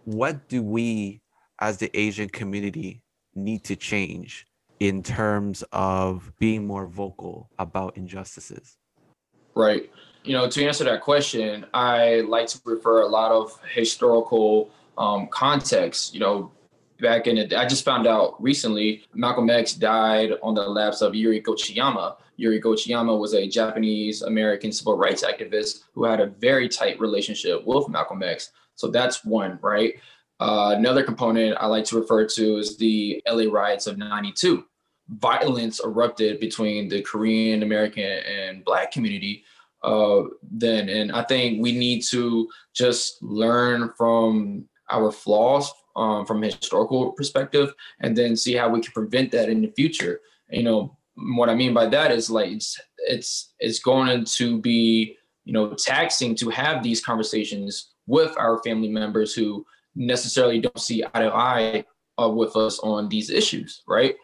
What 0.04 0.48
do 0.48 0.62
we, 0.62 1.20
as 1.60 1.78
the 1.78 1.90
Asian 1.98 2.28
community, 2.28 3.02
need 3.34 3.64
to 3.64 3.76
change 3.76 4.46
in 4.78 5.02
terms 5.02 5.64
of 5.72 6.32
being 6.38 6.66
more 6.66 6.86
vocal 6.86 7.50
about 7.58 7.96
injustices? 7.96 8.76
Right. 9.54 9.90
You 10.22 10.34
know, 10.34 10.48
to 10.48 10.66
answer 10.66 10.84
that 10.84 11.00
question, 11.00 11.66
I 11.72 12.20
like 12.20 12.46
to 12.48 12.60
refer 12.64 13.02
a 13.02 13.06
lot 13.06 13.32
of 13.32 13.58
historical 13.72 14.70
um, 14.98 15.28
context. 15.28 16.14
You 16.14 16.20
know, 16.20 16.52
back 17.00 17.26
in 17.26 17.36
the, 17.36 17.58
I 17.58 17.66
just 17.66 17.84
found 17.84 18.06
out 18.06 18.40
recently, 18.42 19.04
Malcolm 19.14 19.50
X 19.50 19.74
died 19.74 20.32
on 20.42 20.54
the 20.54 20.62
lapse 20.62 21.02
of 21.02 21.14
Yuri 21.14 21.40
Kochiyama. 21.40 22.16
Yuri 22.36 22.60
Kochiyama 22.60 23.18
was 23.18 23.34
a 23.34 23.48
Japanese 23.48 24.22
American 24.22 24.72
civil 24.72 24.96
rights 24.96 25.24
activist 25.24 25.84
who 25.94 26.04
had 26.04 26.20
a 26.20 26.26
very 26.26 26.68
tight 26.68 26.98
relationship 27.00 27.64
with 27.66 27.88
Malcolm 27.88 28.22
X. 28.22 28.50
So 28.74 28.88
that's 28.88 29.24
one, 29.24 29.58
right? 29.62 29.94
Uh, 30.38 30.74
another 30.76 31.02
component 31.02 31.56
I 31.58 31.66
like 31.66 31.84
to 31.86 31.98
refer 31.98 32.26
to 32.26 32.56
is 32.58 32.76
the 32.76 33.22
LA 33.26 33.50
riots 33.50 33.86
of 33.86 33.96
92 33.96 34.64
violence 35.08 35.80
erupted 35.80 36.40
between 36.40 36.88
the 36.88 37.00
Korean 37.02 37.62
American 37.62 38.04
and 38.04 38.64
Black 38.64 38.90
community 38.90 39.44
uh, 39.82 40.22
then. 40.42 40.88
And 40.88 41.12
I 41.12 41.22
think 41.22 41.62
we 41.62 41.72
need 41.72 42.02
to 42.10 42.48
just 42.74 43.22
learn 43.22 43.92
from 43.96 44.68
our 44.90 45.12
flaws 45.12 45.72
um, 45.96 46.26
from 46.26 46.42
a 46.42 46.46
historical 46.46 47.12
perspective 47.12 47.74
and 48.00 48.16
then 48.16 48.36
see 48.36 48.54
how 48.54 48.68
we 48.68 48.80
can 48.80 48.92
prevent 48.92 49.32
that 49.32 49.48
in 49.48 49.62
the 49.62 49.72
future. 49.72 50.20
You 50.50 50.62
know, 50.62 50.96
what 51.14 51.48
I 51.48 51.54
mean 51.54 51.74
by 51.74 51.86
that 51.86 52.12
is 52.12 52.30
like 52.30 52.50
it's 52.50 52.80
it's 52.98 53.54
it's 53.58 53.80
going 53.80 54.24
to 54.24 54.60
be 54.60 55.16
you 55.44 55.52
know 55.52 55.74
taxing 55.74 56.34
to 56.36 56.50
have 56.50 56.82
these 56.82 57.04
conversations 57.04 57.92
with 58.06 58.36
our 58.38 58.62
family 58.62 58.88
members 58.88 59.34
who 59.34 59.64
necessarily 59.94 60.60
don't 60.60 60.78
see 60.78 61.02
eye 61.02 61.20
to 61.20 61.34
eye 61.34 61.84
uh, 62.20 62.28
with 62.28 62.54
us 62.56 62.78
on 62.80 63.08
these 63.08 63.30
issues, 63.30 63.82
right? 63.88 64.14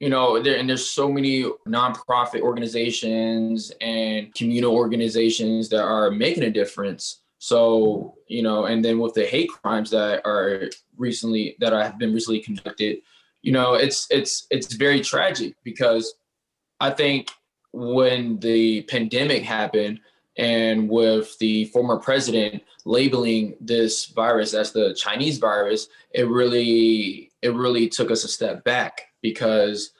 you 0.00 0.08
know 0.08 0.42
there 0.42 0.56
and 0.56 0.68
there's 0.68 0.86
so 0.86 1.12
many 1.12 1.44
nonprofit 1.68 2.40
organizations 2.40 3.70
and 3.80 4.34
communal 4.34 4.74
organizations 4.74 5.68
that 5.68 5.82
are 5.82 6.10
making 6.10 6.42
a 6.42 6.50
difference 6.50 7.19
so 7.40 8.14
you 8.28 8.42
know 8.42 8.66
and 8.66 8.84
then 8.84 9.00
with 9.00 9.14
the 9.14 9.24
hate 9.24 9.48
crimes 9.48 9.90
that 9.90 10.20
are 10.24 10.70
recently 10.96 11.56
that 11.58 11.74
I 11.74 11.82
have 11.82 11.98
been 11.98 12.14
recently 12.14 12.40
conducted 12.40 12.98
you 13.42 13.50
know 13.50 13.74
it's 13.74 14.06
it's 14.10 14.46
it's 14.50 14.74
very 14.74 15.00
tragic 15.00 15.56
because 15.64 16.14
i 16.80 16.90
think 16.90 17.30
when 17.72 18.38
the 18.40 18.82
pandemic 18.82 19.42
happened 19.42 20.00
And 20.36 20.88
with 20.88 21.36
the 21.38 21.66
former 21.66 21.98
president 21.98 22.62
labeling 22.84 23.56
this 23.60 24.06
virus 24.06 24.54
as 24.54 24.72
the 24.72 24.94
Chinese 24.94 25.38
virus, 25.38 25.88
it 26.14 26.26
really 26.28 27.30
it 27.42 27.52
really 27.52 27.88
took 27.88 28.10
us 28.10 28.24
a 28.24 28.28
step 28.28 28.64
back 28.64 29.08
because 29.20 29.92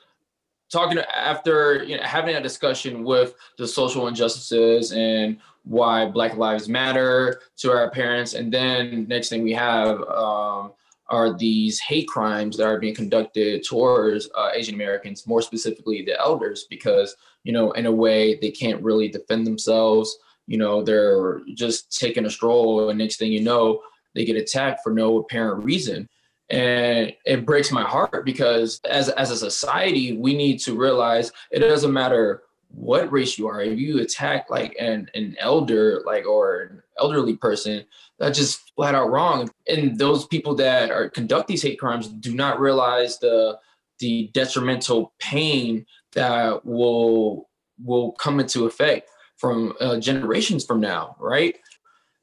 talking 0.71 0.97
after 1.15 1.83
you 1.83 1.97
know, 1.97 2.03
having 2.03 2.35
a 2.35 2.41
discussion 2.41 3.03
with 3.03 3.35
the 3.57 3.67
social 3.67 4.07
injustices 4.07 4.93
and 4.93 5.37
why 5.63 6.05
Black 6.05 6.37
Lives 6.37 6.67
Matter 6.67 7.41
to 7.57 7.71
our 7.71 7.89
parents, 7.91 8.33
and 8.33 8.51
then 8.51 9.05
next 9.07 9.29
thing 9.29 9.43
we 9.43 9.53
have 9.53 10.01
um, 10.09 10.73
are 11.09 11.37
these 11.37 11.79
hate 11.79 12.07
crimes 12.07 12.57
that 12.57 12.65
are 12.65 12.79
being 12.79 12.95
conducted 12.95 13.63
towards 13.63 14.29
uh, 14.35 14.49
Asian 14.53 14.75
Americans, 14.75 15.27
more 15.27 15.41
specifically 15.41 16.03
the 16.03 16.19
elders, 16.19 16.65
because 16.69 17.15
you 17.43 17.53
know 17.53 17.71
in 17.73 17.85
a 17.85 17.91
way 17.91 18.35
they 18.35 18.51
can't 18.51 18.83
really 18.83 19.07
defend 19.07 19.45
themselves. 19.45 20.17
You 20.47 20.57
know 20.57 20.83
they're 20.83 21.41
just 21.55 21.97
taking 21.97 22.25
a 22.25 22.29
stroll, 22.29 22.89
and 22.89 22.99
next 22.99 23.17
thing 23.17 23.31
you 23.31 23.41
know 23.41 23.81
they 24.15 24.25
get 24.25 24.35
attacked 24.35 24.81
for 24.83 24.91
no 24.91 25.19
apparent 25.19 25.63
reason 25.63 26.09
and 26.51 27.13
it 27.25 27.45
breaks 27.45 27.71
my 27.71 27.81
heart 27.81 28.25
because 28.25 28.81
as 28.89 29.07
as 29.09 29.31
a 29.31 29.37
society 29.37 30.17
we 30.17 30.35
need 30.35 30.59
to 30.59 30.77
realize 30.77 31.31
it 31.49 31.59
doesn't 31.59 31.93
matter 31.93 32.43
what 32.73 33.11
race 33.11 33.37
you 33.37 33.47
are. 33.47 33.61
If 33.61 33.79
you 33.79 33.99
attack 33.99 34.49
like 34.49 34.75
an 34.79 35.09
an 35.13 35.35
elder 35.39 36.01
like 36.05 36.25
or 36.25 36.61
an 36.61 36.81
elderly 36.99 37.35
person 37.35 37.85
that's 38.19 38.37
just 38.37 38.71
flat 38.75 38.95
out 38.95 39.11
wrong. 39.11 39.49
And 39.67 39.97
those 39.97 40.25
people 40.27 40.55
that 40.55 40.91
are 40.91 41.09
conduct 41.09 41.47
these 41.47 41.63
hate 41.63 41.79
crimes 41.79 42.07
do 42.07 42.33
not 42.33 42.59
realize 42.59 43.19
the 43.19 43.57
the 43.99 44.29
detrimental 44.33 45.13
pain 45.19 45.85
that 46.13 46.65
will 46.65 47.49
will 47.83 48.13
come 48.13 48.39
into 48.39 48.65
effect 48.65 49.09
from 49.37 49.73
uh, 49.79 49.99
generations 49.99 50.65
from 50.65 50.79
now 50.79 51.15
right? 51.19 51.57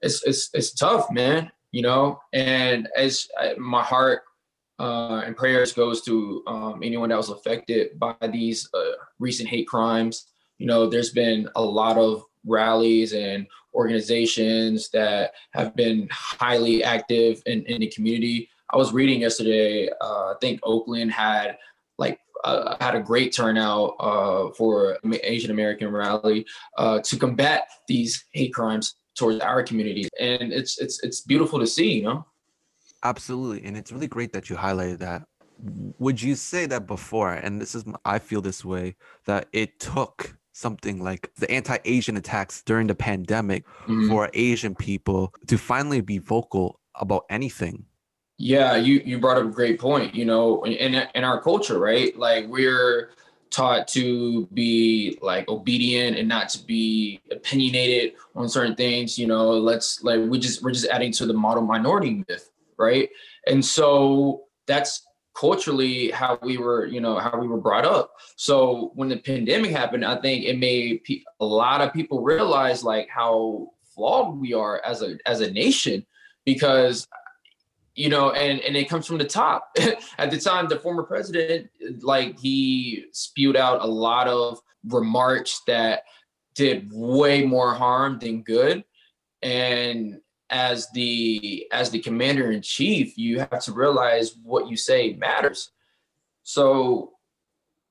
It's 0.02 0.22
it's 0.24 0.50
it's 0.54 0.72
tough 0.72 1.10
man 1.10 1.50
you 1.72 1.82
know? 1.82 2.20
And 2.32 2.88
as 2.96 3.28
I, 3.38 3.54
my 3.54 3.82
heart 3.82 4.22
uh, 4.78 5.22
and 5.24 5.36
prayers 5.36 5.72
goes 5.72 6.02
to 6.02 6.42
um, 6.46 6.80
anyone 6.82 7.08
that 7.08 7.16
was 7.16 7.30
affected 7.30 7.98
by 7.98 8.14
these 8.32 8.68
uh, 8.74 8.92
recent 9.18 9.48
hate 9.48 9.66
crimes 9.66 10.26
you 10.58 10.66
know 10.66 10.86
there's 10.86 11.10
been 11.10 11.48
a 11.56 11.62
lot 11.62 11.96
of 11.96 12.24
rallies 12.46 13.12
and 13.12 13.46
organizations 13.74 14.90
that 14.90 15.32
have 15.52 15.76
been 15.76 16.08
highly 16.10 16.82
active 16.82 17.42
in, 17.46 17.64
in 17.66 17.80
the 17.80 17.88
community. 17.88 18.48
I 18.70 18.76
was 18.76 18.92
reading 18.92 19.22
yesterday 19.22 19.88
uh, 20.00 20.32
i 20.32 20.34
think 20.40 20.60
oakland 20.62 21.10
had 21.10 21.56
like 21.96 22.20
uh, 22.44 22.76
had 22.80 22.94
a 22.94 23.00
great 23.00 23.34
turnout 23.34 23.96
uh, 23.98 24.50
for 24.50 24.98
asian 25.22 25.50
american 25.50 25.90
rally 25.90 26.44
uh, 26.76 27.00
to 27.00 27.16
combat 27.16 27.68
these 27.88 28.26
hate 28.32 28.52
crimes 28.52 28.96
towards 29.18 29.40
our 29.40 29.62
community. 29.62 30.08
And 30.18 30.52
it's 30.52 30.78
it's 30.78 31.02
it's 31.02 31.20
beautiful 31.20 31.58
to 31.58 31.66
see 31.66 31.92
you 31.92 32.04
know? 32.04 32.26
Absolutely. 33.02 33.66
And 33.66 33.76
it's 33.76 33.92
really 33.92 34.06
great 34.06 34.32
that 34.32 34.48
you 34.48 34.56
highlighted 34.56 34.98
that. 35.00 35.24
Would 35.98 36.22
you 36.22 36.36
say 36.36 36.66
that 36.66 36.86
before 36.86 37.32
and 37.32 37.60
this 37.60 37.74
is 37.74 37.84
i 38.04 38.20
feel 38.20 38.40
this 38.40 38.64
way 38.64 38.94
that 39.26 39.48
it 39.52 39.80
took 39.80 40.37
something 40.58 41.02
like 41.02 41.32
the 41.36 41.48
anti-asian 41.50 42.16
attacks 42.16 42.62
during 42.62 42.88
the 42.88 42.94
pandemic 42.94 43.64
mm-hmm. 43.86 44.08
for 44.08 44.28
asian 44.34 44.74
people 44.74 45.32
to 45.46 45.56
finally 45.56 46.00
be 46.00 46.18
vocal 46.18 46.80
about 46.96 47.24
anything. 47.30 47.84
Yeah 48.38 48.76
you 48.76 49.00
you 49.04 49.18
brought 49.18 49.36
up 49.36 49.44
a 49.44 49.50
great 49.50 49.78
point 49.80 50.14
you 50.14 50.24
know 50.24 50.62
in 50.64 50.94
in 51.14 51.24
our 51.24 51.40
culture 51.40 51.78
right? 51.78 52.16
Like 52.16 52.46
we're 52.48 53.10
taught 53.50 53.88
to 53.88 54.46
be 54.52 55.18
like 55.22 55.48
obedient 55.48 56.18
and 56.18 56.28
not 56.28 56.48
to 56.50 56.58
be 56.64 57.20
opinionated 57.30 58.14
on 58.34 58.48
certain 58.48 58.74
things 58.74 59.18
you 59.18 59.26
know? 59.26 59.50
Let's 59.50 60.02
like 60.02 60.20
we 60.20 60.38
just 60.38 60.62
we're 60.62 60.72
just 60.72 60.88
adding 60.88 61.12
to 61.12 61.26
the 61.26 61.34
model 61.34 61.62
minority 61.62 62.24
myth 62.28 62.50
right? 62.76 63.08
And 63.46 63.64
so 63.64 64.44
that's 64.66 65.07
culturally 65.38 66.10
how 66.10 66.38
we 66.42 66.58
were 66.58 66.86
you 66.86 67.00
know 67.00 67.18
how 67.18 67.38
we 67.38 67.46
were 67.46 67.60
brought 67.60 67.84
up 67.84 68.12
so 68.36 68.90
when 68.94 69.08
the 69.08 69.16
pandemic 69.16 69.70
happened 69.70 70.04
i 70.04 70.20
think 70.20 70.44
it 70.44 70.58
made 70.58 71.04
pe- 71.04 71.22
a 71.40 71.44
lot 71.44 71.80
of 71.80 71.92
people 71.92 72.22
realize 72.22 72.82
like 72.82 73.08
how 73.08 73.68
flawed 73.94 74.38
we 74.38 74.52
are 74.52 74.82
as 74.84 75.02
a 75.02 75.16
as 75.26 75.40
a 75.40 75.50
nation 75.50 76.04
because 76.44 77.06
you 77.98 78.08
know, 78.08 78.30
and 78.30 78.60
and 78.60 78.76
it 78.76 78.88
comes 78.88 79.06
from 79.06 79.18
the 79.18 79.24
top. 79.24 79.76
At 80.18 80.30
the 80.30 80.38
time, 80.38 80.68
the 80.68 80.78
former 80.78 81.02
president, 81.02 81.68
like 82.00 82.38
he 82.38 83.06
spewed 83.10 83.56
out 83.56 83.82
a 83.82 83.86
lot 83.86 84.28
of 84.28 84.60
remarks 84.84 85.62
that 85.66 86.04
did 86.54 86.88
way 86.92 87.44
more 87.44 87.74
harm 87.74 88.20
than 88.20 88.42
good. 88.42 88.84
And 89.42 90.20
as 90.50 90.90
the 90.92 91.66
as 91.72 91.90
the 91.90 92.00
commander 92.00 92.50
in 92.52 92.62
chief, 92.62 93.18
you 93.18 93.38
have 93.38 93.62
to 93.64 93.72
realize 93.72 94.36
what 94.42 94.68
you 94.68 94.76
say 94.76 95.14
matters. 95.14 95.70
So, 96.42 97.12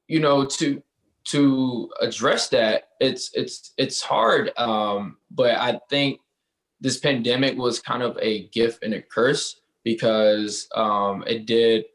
you 0.08 0.20
know, 0.20 0.46
to 0.46 0.82
to 1.26 1.92
address 2.02 2.50
that, 2.50 2.90
it's 3.00 3.32
it's 3.34 3.74
it's 3.78 4.02
hard. 4.02 4.52
Um, 4.58 5.18
but 5.32 5.56
I 5.56 5.80
think 5.90 6.20
this 6.80 6.98
pandemic 6.98 7.58
was 7.58 7.80
kind 7.80 8.04
of 8.04 8.18
a 8.22 8.48
gift 8.50 8.84
and 8.84 8.94
a 8.94 9.02
curse 9.02 9.62
because 9.84 10.68
um, 10.76 11.24
it 11.28 11.46
did 11.46 11.86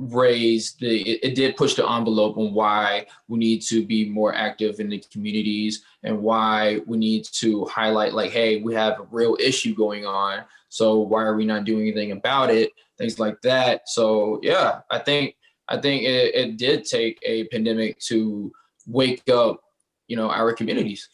raise 0.00 0.72
the 0.80 1.02
it, 1.02 1.20
it, 1.22 1.34
did 1.34 1.56
push 1.56 1.74
the 1.74 1.86
envelope 1.86 2.38
on 2.38 2.54
why 2.54 3.04
we 3.28 3.38
need 3.38 3.60
to 3.60 3.84
be 3.84 4.08
more 4.08 4.34
active 4.34 4.80
in 4.80 4.88
the 4.88 4.98
communities 5.12 5.84
and 6.04 6.18
why 6.22 6.80
we 6.86 6.96
need 6.96 7.22
to 7.24 7.66
highlight 7.66 8.14
like 8.14 8.30
hey 8.30 8.62
we 8.62 8.72
have 8.72 8.98
a 8.98 9.06
real 9.10 9.36
issue 9.38 9.74
going 9.74 10.06
on 10.06 10.42
so 10.70 11.00
why 11.00 11.22
are 11.22 11.36
we 11.36 11.44
not 11.44 11.64
doing 11.64 11.82
anything 11.82 12.12
about 12.12 12.48
it? 12.48 12.70
Things 12.96 13.18
like 13.18 13.40
that. 13.42 13.88
So 13.88 14.40
yeah 14.42 14.80
i 14.90 14.98
think 14.98 15.36
i 15.68 15.76
think 15.76 16.04
it, 16.04 16.34
it 16.34 16.56
did 16.56 16.84
take 16.84 17.18
a 17.22 17.44
pandemic 17.48 17.98
to 18.00 18.50
wake 18.86 19.28
up 19.28 19.60
you 20.08 20.16
know 20.16 20.30
our 20.30 20.52
communities. 20.52 21.08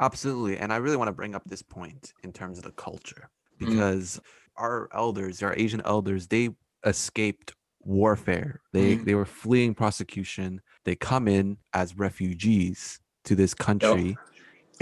Absolutely 0.00 0.58
and 0.58 0.72
i 0.72 0.76
really 0.76 0.96
want 0.96 1.08
to 1.08 1.12
bring 1.12 1.34
up 1.34 1.42
this 1.44 1.62
point 1.62 2.12
in 2.24 2.32
terms 2.32 2.58
of 2.58 2.64
the 2.64 2.72
culture 2.72 3.30
mm-hmm. 3.60 3.72
because 3.72 4.16
mm-hmm 4.16 4.26
our 4.60 4.88
elders, 4.92 5.42
our 5.42 5.54
Asian 5.56 5.82
elders, 5.84 6.28
they 6.28 6.50
escaped 6.84 7.54
warfare. 7.80 8.60
They 8.72 8.94
mm-hmm. 8.94 9.04
they 9.04 9.14
were 9.14 9.24
fleeing 9.24 9.74
prosecution. 9.74 10.60
They 10.84 10.96
come 10.96 11.28
in 11.28 11.58
as 11.72 11.98
refugees 11.98 13.00
to 13.24 13.34
this 13.34 13.54
country. 13.54 14.08
Yep. 14.08 14.18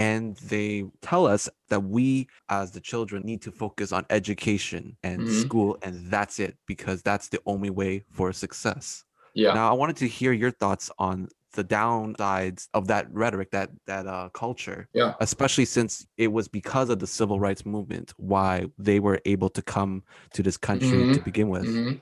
And 0.01 0.37
they 0.37 0.85
tell 1.01 1.27
us 1.27 1.49
that 1.67 1.81
we, 1.83 2.29
as 2.47 2.71
the 2.71 2.79
children, 2.79 3.23
need 3.23 3.41
to 3.41 3.51
focus 3.51 3.91
on 3.91 4.05
education 4.09 4.95
and 5.03 5.23
mm-hmm. 5.23 5.41
school, 5.41 5.77
and 5.81 6.09
that's 6.09 6.39
it, 6.39 6.55
because 6.67 7.01
that's 7.01 7.27
the 7.27 7.41
only 7.45 7.69
way 7.69 8.05
for 8.09 8.31
success. 8.31 9.03
Yeah. 9.33 9.53
Now, 9.53 9.69
I 9.69 9.73
wanted 9.73 9.97
to 9.97 10.07
hear 10.07 10.31
your 10.31 10.51
thoughts 10.51 10.89
on 10.99 11.27
the 11.53 11.65
downsides 11.65 12.69
of 12.73 12.87
that 12.87 13.11
rhetoric, 13.11 13.51
that 13.51 13.71
that 13.87 14.07
uh, 14.07 14.29
culture. 14.29 14.87
Yeah. 14.93 15.15
Especially 15.19 15.65
since 15.65 16.07
it 16.17 16.31
was 16.31 16.47
because 16.47 16.89
of 16.89 16.99
the 16.99 17.07
civil 17.07 17.39
rights 17.39 17.65
movement 17.65 18.13
why 18.17 18.67
they 18.77 18.99
were 18.99 19.19
able 19.25 19.49
to 19.49 19.61
come 19.61 20.03
to 20.33 20.43
this 20.43 20.57
country 20.57 20.87
mm-hmm. 20.89 21.13
to 21.13 21.21
begin 21.21 21.49
with. 21.49 21.65
Mm-hmm. 21.65 21.97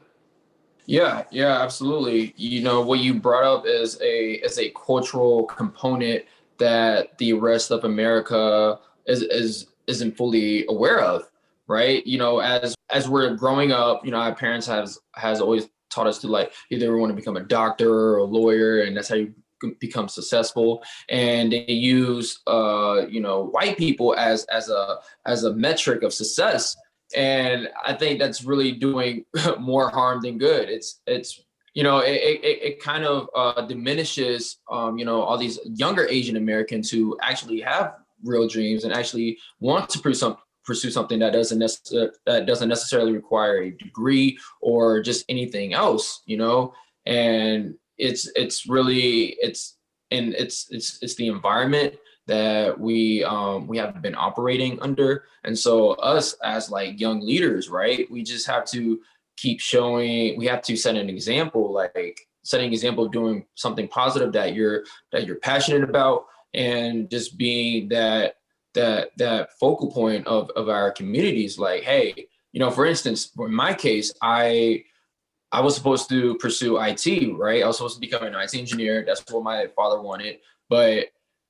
Yeah, 0.88 1.26
yeah, 1.32 1.62
absolutely. 1.62 2.34
You 2.38 2.62
know 2.64 2.82
what 2.82 3.00
you 3.00 3.14
brought 3.14 3.44
up 3.44 3.66
is 3.68 4.00
a 4.02 4.36
is 4.36 4.58
a 4.58 4.72
cultural 4.72 5.44
component 5.46 6.24
that 6.60 7.18
the 7.18 7.34
rest 7.34 7.72
of 7.72 7.84
America 7.84 8.80
is 9.06 9.22
is 9.22 9.68
isn't 9.88 10.16
fully 10.16 10.66
aware 10.70 11.02
of, 11.02 11.30
right? 11.68 12.08
You 12.08 12.18
know, 12.18 12.40
as 12.40 12.74
as 12.90 13.10
we're 13.10 13.36
growing 13.36 13.74
up, 13.74 14.06
you 14.06 14.12
know, 14.12 14.18
our 14.18 14.34
parents 14.34 14.66
has 14.68 14.98
has 15.16 15.42
always 15.42 15.68
taught 15.90 16.08
us 16.08 16.20
to 16.20 16.28
like 16.28 16.54
either 16.72 16.94
we 16.94 17.00
want 17.02 17.12
to 17.12 17.16
become 17.16 17.36
a 17.36 17.44
doctor 17.44 17.92
or 17.94 18.18
a 18.18 18.24
lawyer, 18.24 18.82
and 18.84 18.96
that's 18.96 19.10
how 19.10 19.16
you 19.16 19.34
become 19.80 20.08
successful. 20.08 20.84
And 21.10 21.52
they 21.52 21.66
use 21.66 22.40
uh, 22.48 23.08
you 23.10 23.20
know 23.20 23.48
white 23.48 23.78
people 23.78 24.16
as 24.18 24.46
as 24.46 24.70
a 24.70 25.00
as 25.26 25.44
a 25.44 25.54
metric 25.54 26.04
of 26.04 26.14
success. 26.14 26.78
And 27.16 27.70
I 27.86 27.94
think 27.94 28.20
that's 28.20 28.44
really 28.44 28.74
doing 28.74 29.26
more 29.60 29.90
harm 29.90 30.22
than 30.22 30.38
good. 30.38 30.70
It's 30.70 31.02
it's 31.08 31.42
you 31.74 31.84
know 31.84 32.00
it, 32.00 32.16
it, 32.16 32.64
it 32.64 32.84
kind 32.84 33.06
of 33.06 33.30
uh, 33.36 33.62
diminishes 33.62 34.58
um, 34.72 34.98
you 34.98 35.06
know 35.06 35.22
all 35.22 35.38
these 35.38 35.60
younger 35.66 36.08
Asian 36.08 36.38
Americans 36.38 36.90
who 36.90 37.18
actually 37.22 37.62
have 37.62 37.96
real 38.24 38.48
dreams 38.48 38.84
and 38.84 38.94
actually 38.94 39.38
want 39.60 39.90
to 39.90 40.00
pursue 40.00 40.20
some, 40.20 40.38
pursue 40.66 40.92
something 40.92 41.20
that 41.20 41.34
doesn't 41.34 41.60
necessarily 41.60 42.10
that 42.26 42.46
doesn't 42.46 42.70
necessarily 42.70 43.12
require 43.12 43.62
a 43.62 43.72
degree 43.72 44.38
or 44.62 45.02
just 45.02 45.24
anything 45.30 45.74
else 45.74 46.24
you 46.26 46.36
know 46.36 46.74
and 47.06 47.76
it's 47.98 48.30
it's 48.36 48.68
really 48.68 49.38
it's 49.42 49.78
and 50.12 50.34
it's 50.34 50.68
it's 50.72 51.00
it's 51.02 51.16
the 51.16 51.28
environment 51.28 51.96
that 52.28 52.80
we 52.80 53.24
um 53.24 53.68
we 53.68 53.78
have 53.78 54.02
been 54.02 54.16
operating 54.16 54.80
under 54.82 55.26
and 55.44 55.58
so 55.58 55.92
us 55.94 56.34
as 56.44 56.70
like 56.70 57.00
young 57.00 57.22
leaders 57.22 57.70
right 57.70 58.10
we 58.12 58.22
just 58.22 58.46
have 58.46 58.66
to 58.66 59.00
keep 59.38 59.60
showing 59.60 60.38
we 60.38 60.46
have 60.46 60.62
to 60.62 60.76
set 60.76 60.96
an 60.96 61.10
example 61.10 61.72
like 61.74 62.28
setting 62.44 62.68
an 62.68 62.74
example 62.74 63.06
of 63.06 63.12
doing 63.12 63.46
something 63.56 63.88
positive 63.88 64.32
that 64.32 64.54
you're 64.54 64.84
that 65.12 65.26
you're 65.26 65.38
passionate 65.38 65.84
about 65.84 66.26
and 66.54 67.10
just 67.10 67.38
being 67.38 67.90
that 67.90 68.36
that 68.74 69.10
that 69.18 69.58
focal 69.60 69.92
point 69.92 70.26
of 70.28 70.50
of 70.52 70.70
our 70.70 70.92
communities. 70.92 71.60
Like, 71.60 71.84
hey, 71.84 72.28
you 72.54 72.60
know, 72.60 72.72
for 72.72 72.86
instance, 72.86 73.32
in 73.38 73.54
my 73.54 73.74
case, 73.74 74.14
I 74.22 74.84
I 75.52 75.62
was 75.62 75.76
supposed 75.76 76.10
to 76.10 76.36
pursue 76.36 76.80
IT, 76.80 77.38
right? 77.38 77.64
I 77.64 77.68
was 77.68 77.78
supposed 77.78 77.96
to 77.96 78.02
become 78.02 78.24
an 78.24 78.36
IT 78.36 78.54
engineer. 78.54 79.04
That's 79.06 79.24
what 79.32 79.44
my 79.44 79.68
father 79.76 80.02
wanted. 80.02 80.40
But 80.70 81.08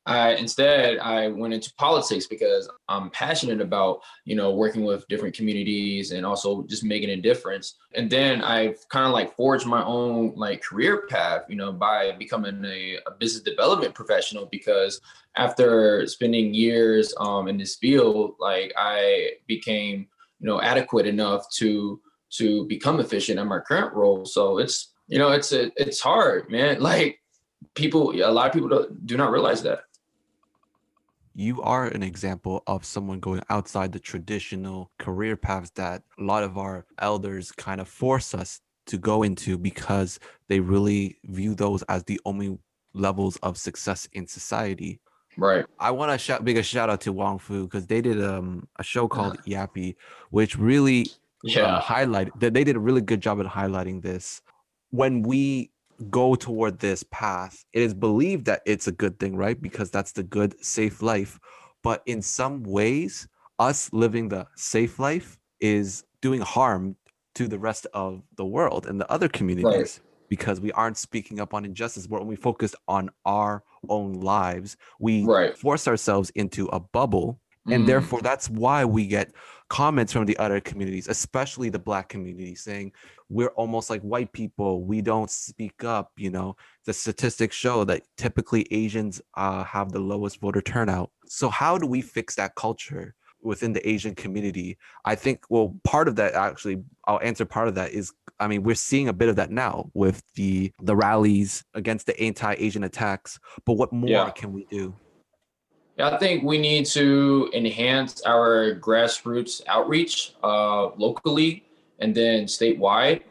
I 0.08 0.36
instead 0.36 1.00
I 1.00 1.28
went 1.28 1.54
into 1.54 1.74
politics 1.76 2.28
because 2.28 2.70
I'm 2.88 3.10
passionate 3.10 3.60
about 3.60 4.02
you 4.24 4.36
know 4.36 4.54
working 4.54 4.86
with 4.86 5.08
different 5.10 5.36
communities 5.36 6.12
and 6.12 6.26
also 6.26 6.64
just 6.64 6.84
making 6.84 7.10
a 7.10 7.18
difference. 7.18 7.76
And 7.94 8.10
then 8.10 8.42
I've 8.42 8.78
kind 8.88 9.06
of 9.06 9.12
like 9.12 9.36
forged 9.36 9.68
my 9.68 9.84
own 9.84 10.34
like 10.36 10.64
career 10.64 11.08
path, 11.08 11.44
you 11.50 11.58
know, 11.58 11.74
by 11.74 12.14
becoming 12.14 12.64
a, 12.64 13.00
a 13.06 13.12
business 13.20 13.44
development 13.44 13.94
professional. 13.96 14.46
Because 14.46 15.02
after 15.36 16.08
spending 16.08 16.54
years 16.54 17.14
um, 17.20 17.50
in 17.50 17.58
this 17.58 17.76
field, 17.76 18.36
like 18.40 18.74
I 18.78 19.32
became 19.46 20.08
you 20.40 20.48
know 20.48 20.62
adequate 20.62 21.06
enough 21.06 21.50
to 21.56 22.00
to 22.30 22.66
become 22.68 23.02
efficient 23.02 23.40
in 23.40 23.48
my 23.48 23.60
current 23.60 23.94
role. 23.94 24.26
So 24.26 24.58
it's 24.60 24.94
you 25.08 25.20
know 25.20 25.32
it's 25.32 25.52
it's 25.52 26.00
hard, 26.00 26.50
man. 26.50 26.80
Like 26.88 27.20
people, 27.76 28.12
a 28.12 28.32
lot 28.32 28.48
of 28.48 28.54
people 28.54 28.88
do 29.06 29.18
not 29.18 29.32
realize 29.32 29.64
that 29.64 29.82
you 31.38 31.62
are 31.62 31.86
an 31.86 32.02
example 32.02 32.64
of 32.66 32.84
someone 32.84 33.20
going 33.20 33.42
outside 33.52 33.92
the 33.92 34.00
traditional 34.00 34.90
career 34.98 35.38
paths 35.38 35.70
that 35.76 36.02
a 36.18 36.24
lot 36.24 36.42
of 36.42 36.58
our 36.58 36.84
elders 36.98 37.52
kind 37.52 37.80
of 37.80 37.88
force 37.88 38.34
us 38.34 38.60
to 38.88 38.98
go 38.98 39.22
into 39.22 39.56
because 39.56 40.20
they 40.48 40.60
really 40.60 41.20
view 41.26 41.54
those 41.54 41.84
as 41.84 42.04
the 42.06 42.20
only 42.26 42.58
levels 42.94 43.38
of 43.44 43.56
success 43.56 44.10
in 44.14 44.26
society. 44.26 45.00
Right. 45.38 45.64
I 45.80 45.92
want 45.92 46.12
to 46.12 46.18
shout 46.18 46.44
big 46.44 46.58
a 46.58 46.64
shout 46.64 46.90
out 46.90 47.02
to 47.02 47.14
Wong 47.14 47.38
Fu 47.38 47.66
because 47.66 47.86
they 47.86 48.02
did 48.02 48.20
um, 48.24 48.68
a 48.80 48.84
show 48.84 49.08
called 49.08 49.38
Yappie, 49.44 49.96
which 50.32 50.58
really 50.58 51.06
yeah. 51.44 51.76
um, 51.76 51.82
highlighted 51.84 52.32
that 52.40 52.56
they 52.56 52.64
did 52.64 52.76
a 52.76 52.80
really 52.80 53.02
good 53.02 53.22
job 53.22 53.40
at 53.40 53.46
highlighting 53.46 54.02
this. 54.02 54.42
When 54.90 55.22
we 55.22 55.70
go 56.10 56.36
toward 56.36 56.80
this 56.80 57.04
path, 57.12 57.64
it 57.74 57.82
is 57.82 57.94
believed 57.94 58.46
that 58.46 58.62
it's 58.66 58.88
a 58.88 58.92
good 58.92 59.20
thing, 59.20 59.36
right? 59.36 59.60
Because 59.62 59.92
that's 59.92 60.12
the 60.12 60.24
good, 60.24 60.64
safe 60.64 61.02
life. 61.02 61.40
But 61.84 62.04
in 62.06 62.22
some 62.22 62.64
ways, 62.64 63.28
us 63.60 63.92
living 63.94 64.30
the 64.30 64.48
safe 64.56 65.00
life 65.00 65.38
is 65.60 66.04
doing 66.22 66.42
harm 66.42 66.96
to 67.36 67.48
the 67.48 67.60
rest 67.60 67.88
of 67.94 68.24
the 68.36 68.46
world 68.46 68.88
and 68.88 69.00
the 69.00 69.12
other 69.12 69.28
communities 69.28 69.66
right. 69.66 70.00
because 70.30 70.60
we 70.60 70.72
aren't 70.72 70.98
speaking 70.98 71.40
up 71.40 71.54
on 71.54 71.66
injustice. 71.66 72.08
When 72.08 72.26
we 72.26 72.36
focus 72.36 72.76
on 72.88 73.10
our 73.26 73.64
own 73.90 74.14
lives, 74.14 74.78
we 75.00 75.24
right. 75.24 75.58
force 75.58 75.88
ourselves 75.88 76.30
into 76.32 76.68
a 76.68 76.80
bubble. 76.80 77.40
And 77.70 77.84
mm. 77.84 77.88
therefore, 77.88 78.22
that's 78.22 78.50
why 78.50 78.86
we 78.86 79.08
get 79.08 79.34
comments 79.70 80.14
from 80.14 80.26
the 80.26 80.38
other 80.38 80.60
communities, 80.60 81.08
especially 81.08 81.70
the 81.70 81.80
black 81.80 82.10
community, 82.10 82.56
saying 82.56 82.92
we're 83.30 83.50
almost 83.50 83.90
like 83.90 84.02
white 84.02 84.32
people. 84.32 84.84
We 84.84 85.02
don't 85.02 85.30
speak 85.30 85.84
up. 85.84 86.12
You 86.18 86.32
know, 86.32 86.56
the 86.86 86.94
statistics 86.94 87.56
show 87.56 87.84
that 87.86 88.04
typically 88.18 88.68
Asians 88.72 89.22
uh, 89.36 89.64
have 89.64 89.92
the 89.92 90.00
lowest 90.00 90.40
voter 90.40 90.62
turnout. 90.62 91.12
So 91.26 91.50
how 91.50 91.78
do 91.78 91.88
we 91.88 92.02
fix 92.02 92.36
that 92.36 92.56
culture? 92.56 93.16
within 93.42 93.74
the 93.74 93.88
Asian 93.88 94.16
community. 94.16 94.78
I 95.06 95.16
think 95.16 95.46
well 95.50 95.76
part 95.84 96.08
of 96.08 96.16
that 96.18 96.34
actually 96.34 96.84
I'll 97.06 97.22
answer 97.22 97.46
part 97.46 97.68
of 97.68 97.76
that 97.76 97.92
is 97.92 98.12
I 98.40 98.48
mean 98.48 98.64
we're 98.64 98.76
seeing 98.76 99.08
a 99.08 99.14
bit 99.14 99.30
of 99.30 99.36
that 99.38 99.52
now 99.52 99.90
with 99.94 100.24
the 100.36 100.72
the 100.82 100.96
rallies 100.96 101.64
against 101.74 102.08
the 102.08 102.20
anti-Asian 102.20 102.84
attacks. 102.84 103.40
But 103.66 103.74
what 103.74 103.94
more 103.94 104.10
yeah. 104.10 104.30
can 104.32 104.54
we 104.54 104.66
do? 104.70 104.96
Yeah, 105.98 106.10
I 106.10 106.18
think 106.20 106.44
we 106.44 106.60
need 106.60 106.86
to 106.88 107.50
enhance 107.56 108.22
our 108.22 108.76
grassroots 108.76 109.62
outreach 109.68 110.36
uh, 110.44 110.90
locally 110.96 111.66
and 111.98 112.14
then 112.14 112.46
statewide. 112.46 113.22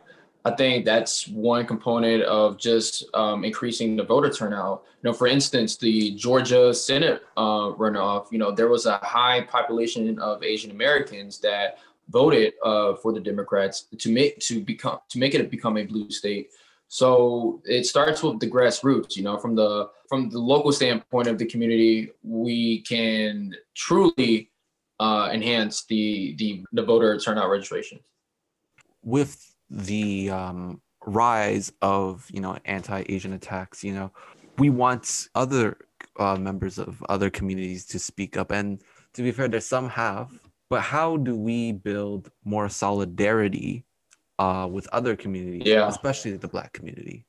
I 0.45 0.51
think 0.51 0.85
that's 0.85 1.29
one 1.29 1.65
component 1.65 2.25
of 2.25 2.59
just 2.59 3.05
um, 3.15 3.45
increasing 3.45 3.97
the 3.97 4.03
voter 4.03 4.31
turnout. 4.31 4.83
You 5.03 5.11
know, 5.11 5.13
for 5.13 5.29
instance, 5.29 5.77
the 5.77 6.13
Georgia 6.17 6.75
Senate 6.75 7.23
uh, 7.37 7.71
runoff. 7.79 8.33
You 8.33 8.39
know, 8.39 8.51
there 8.51 8.69
was 8.69 8.87
a 8.87 8.99
high 8.99 9.43
population 9.43 10.19
of 10.19 10.43
Asian 10.43 10.73
Americans 10.73 11.39
that 11.41 11.79
voted 12.11 12.55
uh, 12.65 12.95
for 12.95 13.13
the 13.13 13.21
Democrats 13.21 13.87
to 13.99 14.13
make 14.13 14.39
to 14.41 14.61
become 14.61 14.99
to 15.09 15.19
make 15.19 15.35
it 15.35 15.51
become 15.51 15.77
a 15.77 15.85
blue 15.85 16.11
state. 16.11 16.51
So 16.89 17.63
it 17.65 17.85
starts 17.85 18.23
with 18.23 18.39
the 18.41 18.49
grassroots, 18.49 19.17
you 19.17 19.23
know, 19.23 19.39
from 19.39 19.55
the 19.55 19.91
from 20.09 20.31
the 20.31 20.39
local 20.39 20.73
standpoint 20.73 21.27
of 21.27 21.39
the 21.39 21.47
community, 21.47 22.11
we 22.23 22.83
can 22.83 23.55
truly 23.75 24.51
uh, 25.01 25.29
enhance 25.33 25.85
the, 25.87 26.35
the 26.39 26.65
the 26.73 26.83
voter 26.83 27.19
turnout 27.19 27.51
registrations. 27.51 28.03
With 29.03 29.55
the 29.69 30.31
um, 30.31 30.81
rise 31.05 31.73
of 31.83 32.27
you 32.33 32.41
know 32.41 32.57
anti-Asian 32.65 33.33
attacks, 33.33 33.83
you 33.83 33.93
know, 33.93 34.13
we 34.59 34.71
want 34.71 35.29
other 35.35 35.79
uh, 36.19 36.37
members 36.37 36.79
of 36.79 37.03
other 37.09 37.31
communities 37.31 37.85
to 37.87 37.99
speak 37.99 38.37
up, 38.37 38.53
and 38.53 38.81
to 39.15 39.23
be 39.23 39.33
fair, 39.33 39.49
there's 39.49 39.67
some 39.67 39.89
have. 39.89 40.39
But 40.69 40.83
how 40.83 41.17
do 41.17 41.37
we 41.37 41.73
build 41.73 42.31
more 42.45 42.69
solidarity 42.69 43.85
uh, 44.39 44.69
with 44.71 44.89
other 44.93 45.17
communities, 45.17 45.63
yeah. 45.65 45.89
especially 45.89 46.37
the 46.37 46.49
Black 46.49 46.73
community. 46.73 47.25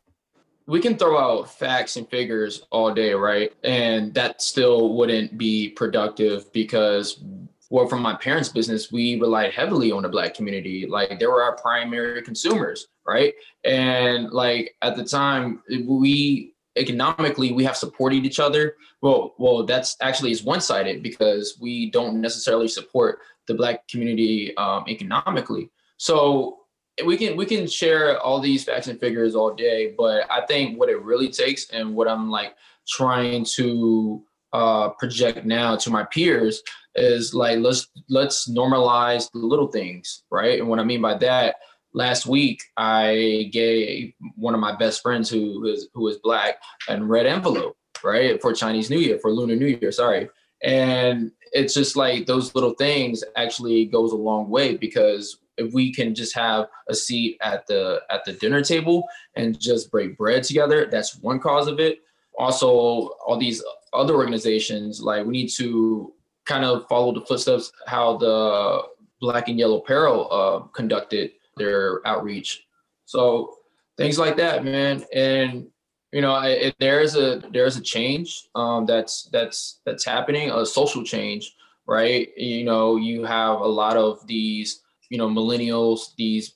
We 0.65 0.81
can 0.81 0.97
throw 0.97 1.17
out 1.17 1.49
facts 1.49 1.95
and 1.95 2.09
figures 2.09 2.63
all 2.71 2.93
day, 2.93 3.13
right? 3.13 3.53
And 3.63 4.13
that 4.15 4.41
still 4.41 4.95
wouldn't 4.95 5.37
be 5.37 5.69
productive 5.69 6.51
because 6.51 7.23
well, 7.69 7.87
from 7.87 8.01
my 8.01 8.15
parents' 8.15 8.49
business, 8.49 8.91
we 8.91 9.19
relied 9.19 9.53
heavily 9.53 9.91
on 9.91 10.03
the 10.03 10.09
black 10.09 10.33
community. 10.33 10.85
Like 10.87 11.19
they 11.19 11.27
were 11.27 11.43
our 11.43 11.57
primary 11.57 12.21
consumers, 12.21 12.87
right? 13.05 13.33
And 13.65 14.31
like 14.31 14.75
at 14.81 14.95
the 14.95 15.03
time, 15.03 15.61
we 15.85 16.53
economically 16.77 17.51
we 17.51 17.63
have 17.65 17.75
supported 17.75 18.25
each 18.25 18.39
other. 18.39 18.75
Well, 19.01 19.35
well, 19.37 19.65
that's 19.65 19.97
actually 20.01 20.31
is 20.31 20.43
one-sided 20.43 21.03
because 21.03 21.57
we 21.59 21.91
don't 21.91 22.21
necessarily 22.21 22.67
support 22.67 23.19
the 23.47 23.53
black 23.53 23.87
community 23.87 24.55
um, 24.57 24.85
economically. 24.87 25.69
So 25.97 26.59
we 27.05 27.17
can 27.17 27.37
we 27.37 27.45
can 27.45 27.67
share 27.67 28.19
all 28.19 28.39
these 28.39 28.63
facts 28.63 28.87
and 28.87 28.99
figures 28.99 29.35
all 29.35 29.53
day, 29.53 29.93
but 29.97 30.25
I 30.31 30.45
think 30.45 30.79
what 30.79 30.89
it 30.89 31.01
really 31.01 31.29
takes 31.29 31.69
and 31.69 31.95
what 31.95 32.07
I'm 32.07 32.29
like 32.29 32.55
trying 32.87 33.45
to 33.55 34.23
uh, 34.53 34.89
project 34.89 35.45
now 35.45 35.75
to 35.75 35.89
my 35.89 36.03
peers 36.05 36.63
is 36.95 37.33
like 37.33 37.59
let's 37.59 37.87
let's 38.09 38.49
normalize 38.49 39.31
the 39.31 39.39
little 39.39 39.67
things, 39.67 40.23
right? 40.31 40.59
And 40.59 40.67
what 40.67 40.79
I 40.79 40.83
mean 40.83 41.01
by 41.01 41.15
that, 41.19 41.57
last 41.93 42.25
week 42.25 42.63
I 42.77 43.49
gave 43.51 44.13
one 44.35 44.53
of 44.53 44.59
my 44.59 44.75
best 44.75 45.01
friends 45.01 45.29
who 45.29 45.65
is 45.65 45.89
who 45.93 46.07
is 46.07 46.17
black 46.17 46.55
and 46.89 47.09
red 47.09 47.27
envelope, 47.27 47.77
right, 48.03 48.41
for 48.41 48.53
Chinese 48.53 48.89
New 48.89 48.99
Year, 48.99 49.19
for 49.19 49.31
Lunar 49.31 49.55
New 49.55 49.67
Year, 49.67 49.91
sorry. 49.91 50.29
And 50.63 51.31
it's 51.53 51.75
just 51.75 51.95
like 51.95 52.25
those 52.25 52.55
little 52.55 52.73
things 52.73 53.23
actually 53.35 53.85
goes 53.85 54.11
a 54.11 54.15
long 54.15 54.49
way 54.49 54.75
because 54.75 55.37
if 55.57 55.73
we 55.73 55.93
can 55.93 56.13
just 56.15 56.35
have 56.35 56.67
a 56.89 56.95
seat 56.95 57.37
at 57.41 57.65
the 57.67 58.01
at 58.09 58.23
the 58.25 58.33
dinner 58.33 58.61
table 58.63 59.07
and 59.35 59.59
just 59.59 59.91
break 59.91 60.17
bread 60.17 60.43
together 60.43 60.87
that's 60.89 61.17
one 61.17 61.39
cause 61.39 61.67
of 61.67 61.79
it. 61.79 61.99
Also 62.37 62.67
all 62.67 63.37
these 63.39 63.63
other 63.93 64.15
organizations 64.15 65.01
like 65.01 65.25
we 65.25 65.31
need 65.31 65.49
to 65.49 66.13
kind 66.45 66.63
of 66.63 66.87
follow 66.87 67.13
the 67.13 67.25
footsteps 67.25 67.71
how 67.87 68.17
the 68.17 68.81
black 69.19 69.47
and 69.47 69.59
yellow 69.59 69.79
peril 69.79 70.27
uh, 70.31 70.59
conducted 70.67 71.31
their 71.57 72.05
outreach. 72.07 72.65
So 73.05 73.55
things 73.97 74.19
like 74.19 74.37
that 74.37 74.63
man. 74.63 75.03
And 75.13 75.67
you 76.11 76.21
know 76.21 76.39
it, 76.39 76.75
there's 76.79 77.15
a 77.15 77.41
there's 77.51 77.77
a 77.77 77.81
change 77.81 78.47
um, 78.55 78.85
that's 78.85 79.29
that's 79.31 79.81
that's 79.85 80.05
happening 80.05 80.51
a 80.51 80.65
social 80.65 81.03
change 81.03 81.53
right? 81.87 82.37
You 82.37 82.65
know 82.65 82.97
you 82.97 83.23
have 83.23 83.61
a 83.61 83.67
lot 83.67 83.97
of 83.97 84.25
these 84.27 84.83
you 85.09 85.17
know 85.17 85.27
millennials 85.27 86.15
these 86.17 86.53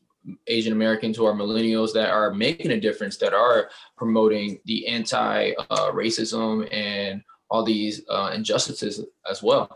asian 0.47 0.71
americans 0.71 1.17
who 1.17 1.25
are 1.25 1.33
millennials 1.33 1.93
that 1.93 2.09
are 2.09 2.33
making 2.33 2.71
a 2.71 2.79
difference 2.79 3.17
that 3.17 3.33
are 3.33 3.69
promoting 3.97 4.59
the 4.65 4.87
anti 4.87 5.51
uh, 5.69 5.91
racism 5.91 6.67
and 6.73 7.21
all 7.49 7.63
these 7.63 8.01
uh, 8.09 8.31
injustices 8.33 9.03
as 9.29 9.43
well. 9.43 9.69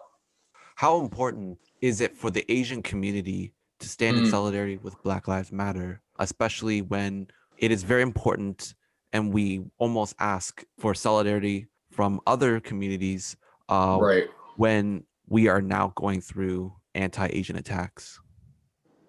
How 0.76 1.02
important 1.02 1.58
is 1.82 2.00
it 2.02 2.16
for 2.16 2.32
the 2.32 2.50
asian 2.52 2.82
community 2.82 3.54
to 3.80 3.88
stand 3.88 4.18
mm. 4.18 4.22
in 4.22 4.26
solidarity 4.28 4.78
with 4.78 5.02
black 5.04 5.28
lives 5.28 5.52
matter 5.52 6.02
especially 6.20 6.82
when 6.82 7.28
it 7.58 7.72
is 7.72 7.84
very 7.84 8.02
important 8.02 8.74
and 9.14 9.34
we 9.34 9.64
almost 9.78 10.16
ask 10.20 10.64
for 10.80 10.94
solidarity 10.94 11.68
from 11.92 12.20
other 12.28 12.60
communities 12.60 13.38
uh, 13.70 13.98
right. 14.02 14.26
when 14.58 15.04
we 15.28 15.48
are 15.48 15.62
now 15.62 15.92
going 15.96 16.22
through 16.22 16.74
anti-asian 16.94 17.56
attacks 17.56 18.20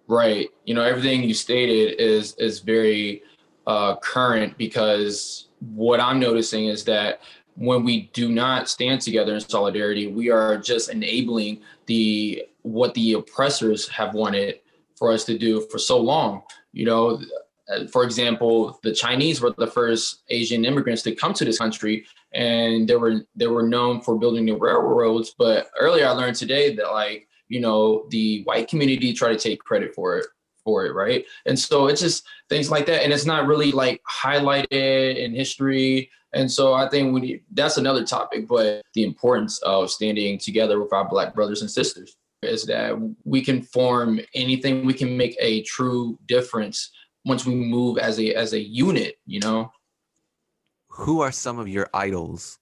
Right. 0.07 0.49
You 0.65 0.73
know, 0.73 0.83
everything 0.83 1.23
you 1.23 1.33
stated 1.33 1.99
is 1.99 2.33
is 2.35 2.59
very 2.59 3.23
uh, 3.65 3.97
current 3.97 4.57
because 4.57 5.49
what 5.59 5.99
I'm 5.99 6.19
noticing 6.19 6.65
is 6.65 6.83
that 6.85 7.21
when 7.55 7.83
we 7.83 8.09
do 8.13 8.29
not 8.29 8.69
stand 8.69 9.01
together 9.01 9.33
in 9.33 9.41
solidarity, 9.41 10.07
we 10.07 10.29
are 10.29 10.57
just 10.57 10.89
enabling 10.89 11.61
the 11.87 12.43
what 12.61 12.93
the 12.93 13.13
oppressors 13.13 13.87
have 13.89 14.13
wanted 14.13 14.59
for 14.95 15.11
us 15.11 15.23
to 15.25 15.37
do 15.37 15.61
for 15.69 15.77
so 15.77 15.99
long. 15.99 16.43
You 16.71 16.85
know, 16.85 17.21
for 17.91 18.03
example, 18.03 18.79
the 18.83 18.93
Chinese 18.93 19.41
were 19.41 19.53
the 19.57 19.67
first 19.67 20.23
Asian 20.29 20.63
immigrants 20.65 21.01
to 21.03 21.15
come 21.15 21.33
to 21.33 21.45
this 21.45 21.57
country, 21.57 22.05
and 22.33 22.87
they 22.87 22.95
were 22.95 23.21
they 23.35 23.47
were 23.47 23.67
known 23.67 24.01
for 24.01 24.17
building 24.17 24.45
the 24.45 24.55
railroads. 24.55 25.33
But 25.37 25.67
earlier, 25.77 26.07
I 26.07 26.11
learned 26.11 26.37
today 26.37 26.75
that 26.75 26.91
like 26.91 27.27
you 27.49 27.59
know 27.59 28.05
the 28.09 28.43
white 28.43 28.67
community 28.67 29.13
try 29.13 29.29
to 29.29 29.37
take 29.37 29.59
credit 29.59 29.93
for 29.93 30.17
it 30.17 30.25
for 30.63 30.85
it, 30.85 30.93
right? 30.93 31.25
And 31.45 31.57
so 31.57 31.87
it's 31.87 32.01
just 32.01 32.25
things 32.49 32.69
like 32.69 32.85
that, 32.87 33.03
and 33.03 33.13
it's 33.13 33.25
not 33.25 33.47
really 33.47 33.71
like 33.71 34.01
highlighted 34.03 35.15
in 35.17 35.33
history. 35.33 36.11
And 36.33 36.51
so 36.51 36.73
I 36.73 36.89
think 36.89 37.13
we 37.13 37.21
need, 37.21 37.43
that's 37.53 37.77
another 37.77 38.05
topic, 38.05 38.49
but 38.49 38.81
the 38.93 39.03
importance 39.03 39.59
of 39.59 39.89
standing 39.89 40.37
together 40.37 40.81
with 40.81 40.91
our 40.91 41.07
black 41.07 41.33
brothers 41.33 41.61
and 41.61 41.71
sisters 41.71 42.17
is 42.41 42.65
that 42.65 42.95
we 43.23 43.41
can 43.41 43.61
form 43.61 44.19
anything, 44.35 44.85
we 44.85 44.93
can 44.93 45.15
make 45.15 45.37
a 45.39 45.63
true 45.63 46.19
difference 46.27 46.91
once 47.25 47.45
we 47.45 47.55
move 47.55 47.97
as 47.97 48.19
a 48.19 48.33
as 48.33 48.53
a 48.53 48.59
unit, 48.59 49.15
you 49.25 49.39
know. 49.39 49.71
Who 50.89 51.21
are 51.21 51.31
some 51.31 51.59
of 51.59 51.67
your 51.67 51.89
idols? 51.93 52.59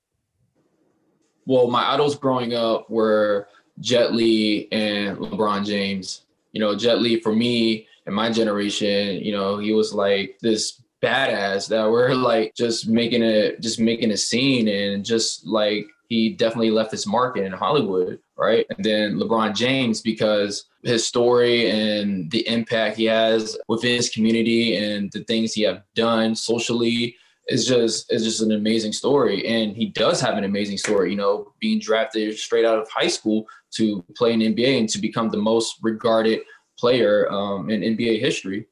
Well, 1.45 1.67
my 1.67 1.93
idols 1.93 2.15
growing 2.15 2.53
up 2.53 2.89
were 2.89 3.47
Jet 3.79 4.13
Li 4.13 4.67
and 4.71 5.17
LeBron 5.17 5.65
James. 5.65 6.21
You 6.51 6.61
know, 6.61 6.75
Jet 6.75 7.01
Li 7.01 7.19
for 7.19 7.35
me 7.35 7.87
and 8.05 8.15
my 8.15 8.31
generation, 8.31 9.17
you 9.17 9.31
know, 9.31 9.57
he 9.57 9.73
was 9.73 9.93
like 9.93 10.37
this 10.41 10.81
badass 11.03 11.67
that 11.67 11.89
we're 11.89 12.13
like 12.13 12.55
just 12.55 12.87
making 12.87 13.21
a 13.21 13.57
just 13.57 13.79
making 13.79 14.11
a 14.11 14.17
scene 14.17 14.67
and 14.67 15.05
just 15.05 15.45
like 15.45 15.85
he 16.07 16.29
definitely 16.29 16.71
left 16.71 16.91
his 16.91 17.07
mark 17.07 17.37
in 17.37 17.51
Hollywood, 17.51 18.19
right? 18.37 18.65
And 18.69 18.85
then 18.85 19.17
LeBron 19.17 19.55
James 19.55 20.01
because 20.01 20.65
his 20.83 21.05
story 21.05 21.69
and 21.69 22.29
the 22.31 22.47
impact 22.47 22.97
he 22.97 23.05
has 23.05 23.57
within 23.67 23.95
his 23.95 24.09
community 24.09 24.75
and 24.75 25.11
the 25.11 25.23
things 25.23 25.53
he 25.53 25.63
have 25.63 25.83
done 25.95 26.35
socially 26.35 27.15
is 27.47 27.67
just 27.67 28.11
is 28.11 28.23
just 28.23 28.41
an 28.41 28.51
amazing 28.51 28.93
story. 28.93 29.47
And 29.47 29.75
he 29.75 29.87
does 29.87 30.21
have 30.21 30.37
an 30.37 30.43
amazing 30.43 30.77
story, 30.77 31.11
you 31.11 31.17
know, 31.17 31.53
being 31.59 31.79
drafted 31.79 32.37
straight 32.37 32.65
out 32.65 32.79
of 32.79 32.89
high 32.89 33.07
school 33.07 33.47
to 33.77 34.03
play 34.15 34.33
in 34.33 34.39
NBA 34.39 34.79
and 34.79 34.89
to 34.89 34.99
become 34.99 35.29
the 35.29 35.37
most 35.37 35.75
regarded 35.81 36.41
player 36.77 37.31
um, 37.31 37.69
in 37.69 37.81
NBA 37.81 38.19
history. 38.19 38.67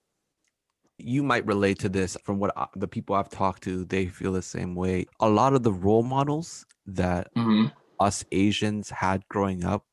You 0.97 1.23
might 1.23 1.45
relate 1.45 1.79
to 1.79 1.89
this 1.89 2.15
from 2.23 2.39
what 2.39 2.55
I, 2.55 2.67
the 2.75 2.87
people 2.87 3.15
I've 3.15 3.29
talked 3.29 3.63
to. 3.63 3.85
They 3.85 4.07
feel 4.07 4.33
the 4.33 4.41
same 4.41 4.75
way. 4.75 5.05
A 5.19 5.29
lot 5.29 5.53
of 5.53 5.63
the 5.63 5.73
role 5.73 6.03
models 6.03 6.65
that 6.85 7.33
mm-hmm. 7.35 7.67
us 7.99 8.23
Asians 8.31 8.89
had 8.89 9.27
growing 9.27 9.65
up 9.65 9.85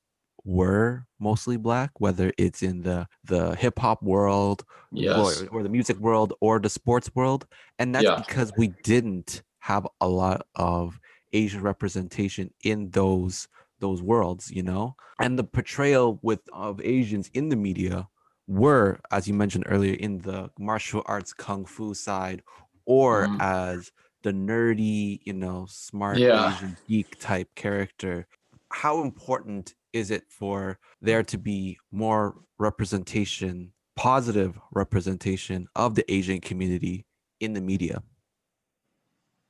were 0.44 1.06
mostly 1.18 1.56
black, 1.56 1.90
whether 1.98 2.32
it's 2.38 2.62
in 2.62 2.82
the 2.82 3.06
the 3.24 3.54
hip 3.56 3.78
hop 3.78 4.02
world 4.02 4.64
yes. 4.92 5.42
or, 5.42 5.48
or, 5.48 5.62
the 5.62 5.68
music 5.68 5.98
world 5.98 6.32
or 6.40 6.58
the 6.58 6.70
sports 6.70 7.10
world. 7.14 7.46
And 7.78 7.94
that's 7.94 8.04
yeah. 8.04 8.16
because 8.16 8.52
we 8.56 8.68
didn't 8.82 9.42
have 9.60 9.86
a 10.00 10.08
lot 10.08 10.46
of 10.54 10.98
Asian 11.32 11.62
representation 11.62 12.50
in 12.64 12.90
those 12.90 13.48
those 13.80 14.02
worlds, 14.02 14.50
you 14.50 14.62
know? 14.62 14.96
And 15.18 15.38
the 15.38 15.44
portrayal 15.44 16.18
with 16.22 16.40
of 16.52 16.80
Asians 16.80 17.30
in 17.34 17.48
the 17.48 17.56
media 17.56 18.08
were, 18.46 19.00
as 19.10 19.28
you 19.28 19.34
mentioned 19.34 19.64
earlier, 19.68 19.94
in 19.94 20.18
the 20.18 20.50
martial 20.58 21.02
arts 21.06 21.32
kung 21.32 21.64
fu 21.64 21.94
side 21.94 22.42
or 22.84 23.26
mm-hmm. 23.26 23.40
as 23.40 23.92
the 24.22 24.32
nerdy, 24.32 25.20
you 25.24 25.32
know, 25.32 25.66
smart 25.68 26.18
yeah. 26.18 26.54
Asian 26.54 26.76
geek 26.88 27.18
type 27.20 27.48
character. 27.54 28.26
How 28.70 29.02
important 29.02 29.74
is 29.92 30.10
it 30.10 30.24
for 30.28 30.78
there 31.00 31.22
to 31.24 31.38
be 31.38 31.78
more 31.90 32.36
representation, 32.58 33.72
positive 33.96 34.58
representation 34.72 35.66
of 35.74 35.94
the 35.94 36.10
Asian 36.12 36.40
community 36.40 37.06
in 37.40 37.52
the 37.52 37.60
media? 37.60 38.02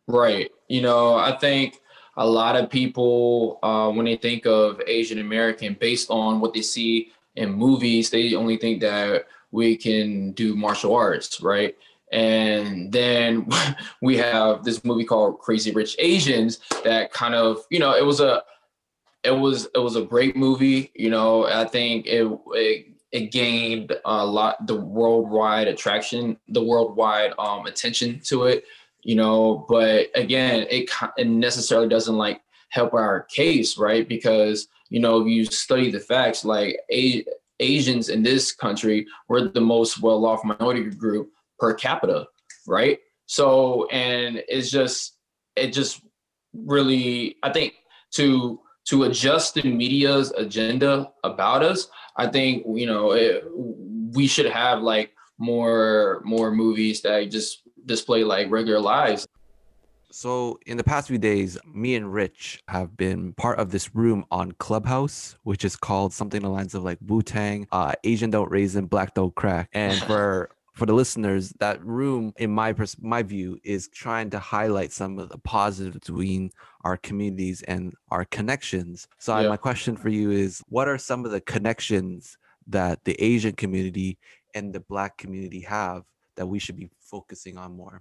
Right. 0.06 0.50
You 0.68 0.82
know, 0.82 1.14
I 1.14 1.36
think 1.36 1.80
a 2.16 2.26
lot 2.26 2.56
of 2.56 2.70
people, 2.70 3.58
uh, 3.62 3.90
when 3.90 4.06
they 4.06 4.16
think 4.16 4.46
of 4.46 4.80
Asian 4.86 5.18
American, 5.18 5.76
based 5.78 6.10
on 6.10 6.40
what 6.40 6.54
they 6.54 6.62
see 6.62 7.12
in 7.36 7.52
movies, 7.52 8.10
they 8.10 8.34
only 8.34 8.56
think 8.56 8.80
that 8.80 9.26
we 9.50 9.76
can 9.76 10.32
do 10.32 10.54
martial 10.54 10.94
arts, 10.94 11.40
right? 11.40 11.76
And 12.12 12.92
then 12.92 13.48
we 14.02 14.16
have 14.16 14.64
this 14.64 14.84
movie 14.84 15.04
called 15.04 15.38
Crazy 15.38 15.70
Rich 15.70 15.96
Asians 15.98 16.58
that 16.84 17.12
kind 17.12 17.34
of, 17.34 17.64
you 17.70 17.78
know, 17.78 17.94
it 17.94 18.04
was 18.04 18.20
a 18.20 18.42
it 19.22 19.30
was 19.30 19.68
it 19.74 19.78
was 19.78 19.96
a 19.96 20.02
great 20.02 20.36
movie. 20.36 20.90
You 20.94 21.10
know, 21.10 21.46
I 21.46 21.64
think 21.64 22.06
it 22.06 22.26
it, 22.52 22.86
it 23.12 23.32
gained 23.32 23.96
a 24.04 24.24
lot 24.24 24.66
the 24.66 24.76
worldwide 24.76 25.68
attraction, 25.68 26.38
the 26.48 26.62
worldwide 26.62 27.32
um, 27.38 27.66
attention 27.66 28.20
to 28.24 28.44
it. 28.44 28.64
You 29.02 29.16
know, 29.16 29.66
but 29.68 30.08
again, 30.14 30.66
it 30.70 30.90
it 31.16 31.26
necessarily 31.26 31.88
doesn't 31.88 32.16
like 32.16 32.42
help 32.68 32.94
our 32.94 33.22
case, 33.24 33.78
right? 33.78 34.08
Because 34.08 34.68
you 34.90 35.00
know, 35.00 35.20
if 35.20 35.28
you 35.28 35.44
study 35.44 35.90
the 35.90 36.00
facts, 36.00 36.44
like 36.44 36.78
a, 36.92 37.24
Asians 37.60 38.08
in 38.08 38.22
this 38.22 38.52
country 38.52 39.06
were 39.28 39.48
the 39.48 39.60
most 39.60 40.02
well-off 40.02 40.42
minority 40.44 40.84
group 40.84 41.30
per 41.58 41.74
capita, 41.74 42.26
right? 42.66 42.98
So, 43.26 43.86
and 43.90 44.42
it's 44.48 44.70
just 44.70 45.16
it 45.56 45.72
just 45.72 46.02
really, 46.52 47.36
I 47.42 47.52
think 47.52 47.74
to 48.12 48.60
to 48.88 49.04
adjust 49.04 49.54
the 49.54 49.62
media's 49.62 50.32
agenda 50.32 51.12
about 51.22 51.62
us, 51.62 51.88
I 52.16 52.26
think 52.26 52.64
you 52.74 52.86
know 52.86 53.12
it, 53.12 53.44
we 53.54 54.26
should 54.26 54.46
have 54.46 54.82
like 54.82 55.12
more 55.38 56.22
more 56.24 56.50
movies 56.50 57.02
that 57.02 57.30
just 57.30 57.62
display 57.90 58.24
like 58.24 58.50
regular 58.50 58.80
lives. 58.80 59.26
So, 60.12 60.58
in 60.66 60.76
the 60.76 60.82
past 60.82 61.06
few 61.06 61.18
days, 61.18 61.56
me 61.64 61.94
and 61.94 62.12
Rich 62.12 62.62
have 62.66 62.96
been 62.96 63.32
part 63.34 63.60
of 63.60 63.70
this 63.70 63.94
room 63.94 64.24
on 64.30 64.52
Clubhouse, 64.52 65.36
which 65.44 65.64
is 65.64 65.76
called 65.76 66.12
something 66.12 66.42
along 66.42 66.52
the 66.52 66.58
lines 66.58 66.74
of 66.74 66.82
like 66.82 66.98
Wu 67.06 67.22
Tang, 67.22 67.68
uh, 67.70 67.92
Asian 68.02 68.30
don't 68.30 68.50
raisin, 68.50 68.86
black 68.86 69.14
don't 69.14 69.34
crack. 69.34 69.68
And 69.72 69.96
for 70.08 70.50
for 70.74 70.86
the 70.86 70.94
listeners, 70.94 71.52
that 71.60 71.84
room, 71.84 72.32
in 72.38 72.50
my 72.50 72.72
pers- 72.72 73.00
my 73.00 73.22
view, 73.22 73.58
is 73.62 73.88
trying 73.88 74.30
to 74.30 74.38
highlight 74.40 74.90
some 74.92 75.18
of 75.18 75.28
the 75.28 75.38
positives 75.38 75.94
between 75.94 76.50
our 76.82 76.96
communities 76.96 77.62
and 77.62 77.94
our 78.10 78.24
connections. 78.24 79.06
So, 79.18 79.38
yeah. 79.38 79.48
my 79.48 79.56
question 79.56 79.96
for 79.96 80.08
you 80.08 80.32
is: 80.32 80.60
What 80.68 80.88
are 80.88 80.98
some 80.98 81.24
of 81.24 81.30
the 81.30 81.40
connections 81.40 82.36
that 82.66 83.04
the 83.04 83.14
Asian 83.22 83.52
community 83.52 84.18
and 84.54 84.72
the 84.72 84.80
Black 84.80 85.16
community 85.18 85.60
have 85.60 86.02
that 86.40 86.46
we 86.46 86.58
should 86.58 86.76
be 86.76 86.88
focusing 87.00 87.58
on 87.58 87.76
more? 87.76 88.00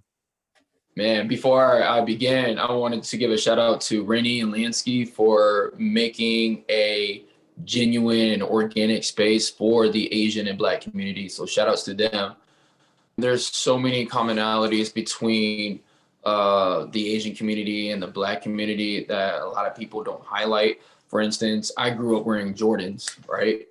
Man, 0.95 1.27
before 1.27 1.83
I 1.83 1.99
begin, 1.99 2.57
I 2.57 2.71
wanted 2.71 3.03
to 3.03 3.17
give 3.17 3.31
a 3.31 3.37
shout 3.37 3.59
out 3.59 3.81
to 3.81 4.05
Rennie 4.05 4.39
and 4.39 4.53
Lansky 4.53 5.05
for 5.05 5.73
making 5.77 6.63
a 6.69 7.25
genuine 7.65 8.31
and 8.31 8.41
organic 8.41 9.03
space 9.03 9.49
for 9.49 9.89
the 9.89 10.07
Asian 10.13 10.47
and 10.47 10.57
Black 10.57 10.79
community. 10.79 11.27
So 11.27 11.45
shout 11.45 11.67
outs 11.67 11.83
to 11.83 11.93
them. 11.93 12.35
There's 13.17 13.45
so 13.45 13.77
many 13.77 14.07
commonalities 14.07 14.93
between 14.93 15.81
uh, 16.23 16.85
the 16.91 17.13
Asian 17.13 17.35
community 17.35 17.91
and 17.91 18.01
the 18.01 18.07
Black 18.07 18.41
community 18.41 19.03
that 19.09 19.41
a 19.41 19.45
lot 19.45 19.65
of 19.65 19.75
people 19.75 20.01
don't 20.01 20.23
highlight. 20.23 20.79
For 21.07 21.19
instance, 21.19 21.73
I 21.77 21.89
grew 21.89 22.17
up 22.17 22.25
wearing 22.25 22.53
Jordans, 22.53 23.17
right? 23.27 23.67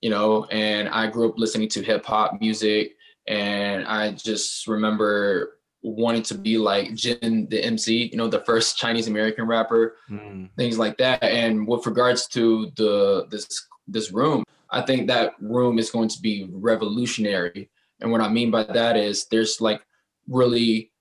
You 0.00 0.08
know, 0.08 0.46
and 0.46 0.88
I 0.88 1.06
grew 1.08 1.28
up 1.28 1.38
listening 1.38 1.68
to 1.68 1.82
hip 1.82 2.06
hop 2.06 2.40
music, 2.40 2.95
and 3.28 3.86
I 3.86 4.12
just 4.12 4.66
remember 4.66 5.58
wanting 5.82 6.22
to 6.24 6.34
be 6.34 6.58
like 6.58 6.94
Jin, 6.94 7.46
the 7.48 7.62
MC, 7.62 8.08
you 8.10 8.16
know, 8.16 8.28
the 8.28 8.40
first 8.40 8.76
Chinese 8.76 9.08
American 9.08 9.46
rapper, 9.46 9.96
mm. 10.10 10.48
things 10.56 10.78
like 10.78 10.96
that. 10.98 11.22
And 11.22 11.66
with 11.66 11.86
regards 11.86 12.26
to 12.28 12.72
the 12.76 13.26
this 13.30 13.46
this 13.86 14.10
room, 14.12 14.44
I 14.70 14.82
think 14.82 15.06
that 15.08 15.34
room 15.40 15.78
is 15.78 15.90
going 15.90 16.08
to 16.08 16.20
be 16.20 16.48
revolutionary 16.50 17.70
and 18.00 18.10
what 18.10 18.20
I 18.20 18.28
mean 18.28 18.50
by 18.50 18.64
that 18.64 18.96
is 18.96 19.26
there's 19.26 19.60
like 19.60 19.82
really 20.28 20.92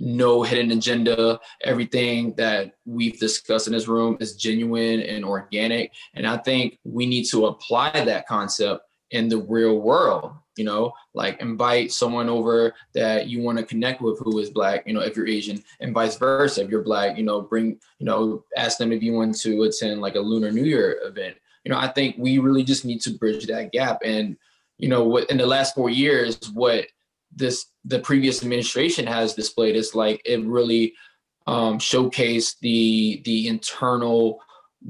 no 0.00 0.42
hidden 0.42 0.72
agenda. 0.72 1.40
Everything 1.62 2.34
that 2.36 2.74
we've 2.84 3.18
discussed 3.18 3.66
in 3.66 3.72
this 3.72 3.88
room 3.88 4.16
is 4.20 4.36
genuine 4.36 5.00
and 5.00 5.24
organic. 5.24 5.92
And 6.14 6.26
I 6.26 6.36
think 6.38 6.78
we 6.84 7.06
need 7.06 7.24
to 7.26 7.46
apply 7.46 7.90
that 7.90 8.26
concept 8.26 8.82
in 9.10 9.28
the 9.28 9.38
real 9.38 9.80
world. 9.80 10.32
You 10.56 10.64
know, 10.64 10.92
like 11.14 11.40
invite 11.40 11.92
someone 11.92 12.28
over 12.28 12.74
that 12.94 13.28
you 13.28 13.42
want 13.42 13.58
to 13.58 13.64
connect 13.64 14.00
with 14.00 14.18
who 14.20 14.38
is 14.38 14.50
black, 14.50 14.86
you 14.86 14.92
know, 14.92 15.00
if 15.00 15.16
you're 15.16 15.26
Asian, 15.26 15.62
and 15.80 15.94
vice 15.94 16.16
versa. 16.16 16.62
If 16.62 16.70
you're 16.70 16.82
black, 16.82 17.16
you 17.16 17.24
know, 17.24 17.40
bring, 17.40 17.78
you 17.98 18.06
know, 18.06 18.44
ask 18.56 18.78
them 18.78 18.92
if 18.92 19.02
you 19.02 19.12
want 19.12 19.38
to 19.40 19.62
attend 19.62 20.00
like 20.00 20.14
a 20.14 20.20
Lunar 20.20 20.50
New 20.50 20.64
Year 20.64 21.00
event. 21.02 21.36
You 21.64 21.72
know, 21.72 21.78
I 21.78 21.88
think 21.88 22.16
we 22.18 22.38
really 22.38 22.62
just 22.62 22.84
need 22.84 23.00
to 23.02 23.10
bridge 23.10 23.46
that 23.46 23.72
gap. 23.72 24.00
And 24.04 24.36
you 24.78 24.88
know 24.88 25.04
what 25.04 25.30
in 25.30 25.36
the 25.36 25.46
last 25.46 25.74
four 25.74 25.90
years 25.90 26.38
what 26.52 26.86
this 27.34 27.66
the 27.84 27.98
previous 27.98 28.42
administration 28.42 29.06
has 29.06 29.34
displayed 29.34 29.76
is 29.76 29.94
like 29.94 30.20
it 30.24 30.44
really 30.44 30.94
um, 31.46 31.78
showcase 31.78 32.56
the 32.60 33.20
the 33.24 33.48
internal 33.48 34.40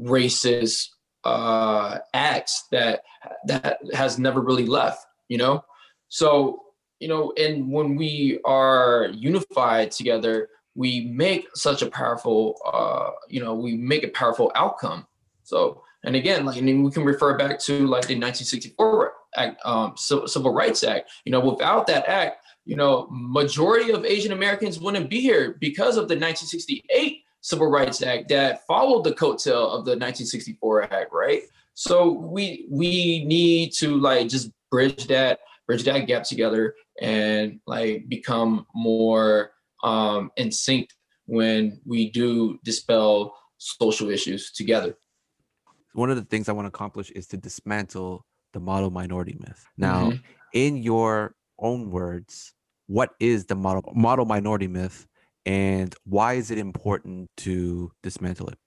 racist 0.00 0.88
uh, 1.24 1.98
acts 2.12 2.66
that 2.70 3.02
that 3.46 3.78
has 3.92 4.18
never 4.18 4.40
really 4.40 4.66
left. 4.66 5.04
You 5.28 5.38
know, 5.38 5.64
so 6.08 6.60
you 7.00 7.08
know, 7.08 7.32
and 7.36 7.70
when 7.70 7.96
we 7.96 8.40
are 8.44 9.08
unified 9.12 9.90
together, 9.90 10.48
we 10.74 11.06
make 11.06 11.46
such 11.54 11.82
a 11.82 11.86
powerful, 11.86 12.56
uh, 12.64 13.10
you 13.28 13.40
know, 13.40 13.54
we 13.54 13.76
make 13.76 14.04
a 14.04 14.08
powerful 14.08 14.50
outcome. 14.54 15.06
So, 15.42 15.82
and 16.04 16.16
again, 16.16 16.44
like, 16.44 16.60
mean, 16.60 16.82
we 16.82 16.90
can 16.90 17.04
refer 17.04 17.36
back 17.36 17.58
to 17.60 17.72
like 17.80 18.06
the 18.06 18.18
1964 18.18 19.12
Act, 19.36 19.60
um, 19.64 19.94
Civil 19.96 20.52
Rights 20.52 20.82
Act. 20.82 21.10
You 21.24 21.32
know, 21.32 21.40
without 21.40 21.86
that 21.88 22.08
act, 22.08 22.44
you 22.64 22.76
know, 22.76 23.06
majority 23.10 23.90
of 23.90 24.04
Asian 24.04 24.32
Americans 24.32 24.80
wouldn't 24.80 25.10
be 25.10 25.20
here 25.20 25.56
because 25.60 25.96
of 25.96 26.08
the 26.08 26.14
1968 26.14 27.22
Civil 27.40 27.66
Rights 27.66 28.02
Act 28.02 28.28
that 28.30 28.66
followed 28.66 29.04
the 29.04 29.12
coattail 29.12 29.66
of 29.66 29.84
the 29.84 29.92
1964 29.92 30.84
Act, 30.84 31.12
right? 31.12 31.42
So 31.74 32.10
we 32.12 32.66
we 32.70 33.24
need 33.24 33.72
to 33.74 33.96
like 33.96 34.28
just 34.28 34.50
bridge 34.74 35.06
that 35.06 35.38
bridge 35.68 35.84
that 35.84 36.00
gap 36.08 36.24
together 36.24 36.74
and 37.00 37.60
like 37.64 38.08
become 38.08 38.66
more 38.74 39.52
um, 39.84 40.32
in 40.36 40.50
sync 40.50 40.90
when 41.26 41.80
we 41.86 42.10
do 42.10 42.58
dispel 42.64 43.36
social 43.58 44.10
issues 44.10 44.50
together. 44.50 44.96
One 45.92 46.10
of 46.10 46.16
the 46.16 46.24
things 46.24 46.48
I 46.48 46.52
want 46.52 46.64
to 46.64 46.70
accomplish 46.70 47.10
is 47.12 47.28
to 47.28 47.36
dismantle 47.36 48.26
the 48.52 48.58
model 48.58 48.90
minority 48.90 49.36
myth. 49.38 49.64
Now, 49.76 50.10
mm-hmm. 50.10 50.16
in 50.52 50.76
your 50.78 51.36
own 51.60 51.92
words, 51.92 52.52
what 52.88 53.10
is 53.20 53.46
the 53.46 53.54
model 53.54 53.92
model 53.94 54.24
minority 54.24 54.66
myth 54.66 55.06
and 55.46 55.94
why 56.04 56.34
is 56.34 56.50
it 56.50 56.58
important 56.58 57.30
to 57.38 57.92
dismantle 58.02 58.48
it? 58.48 58.58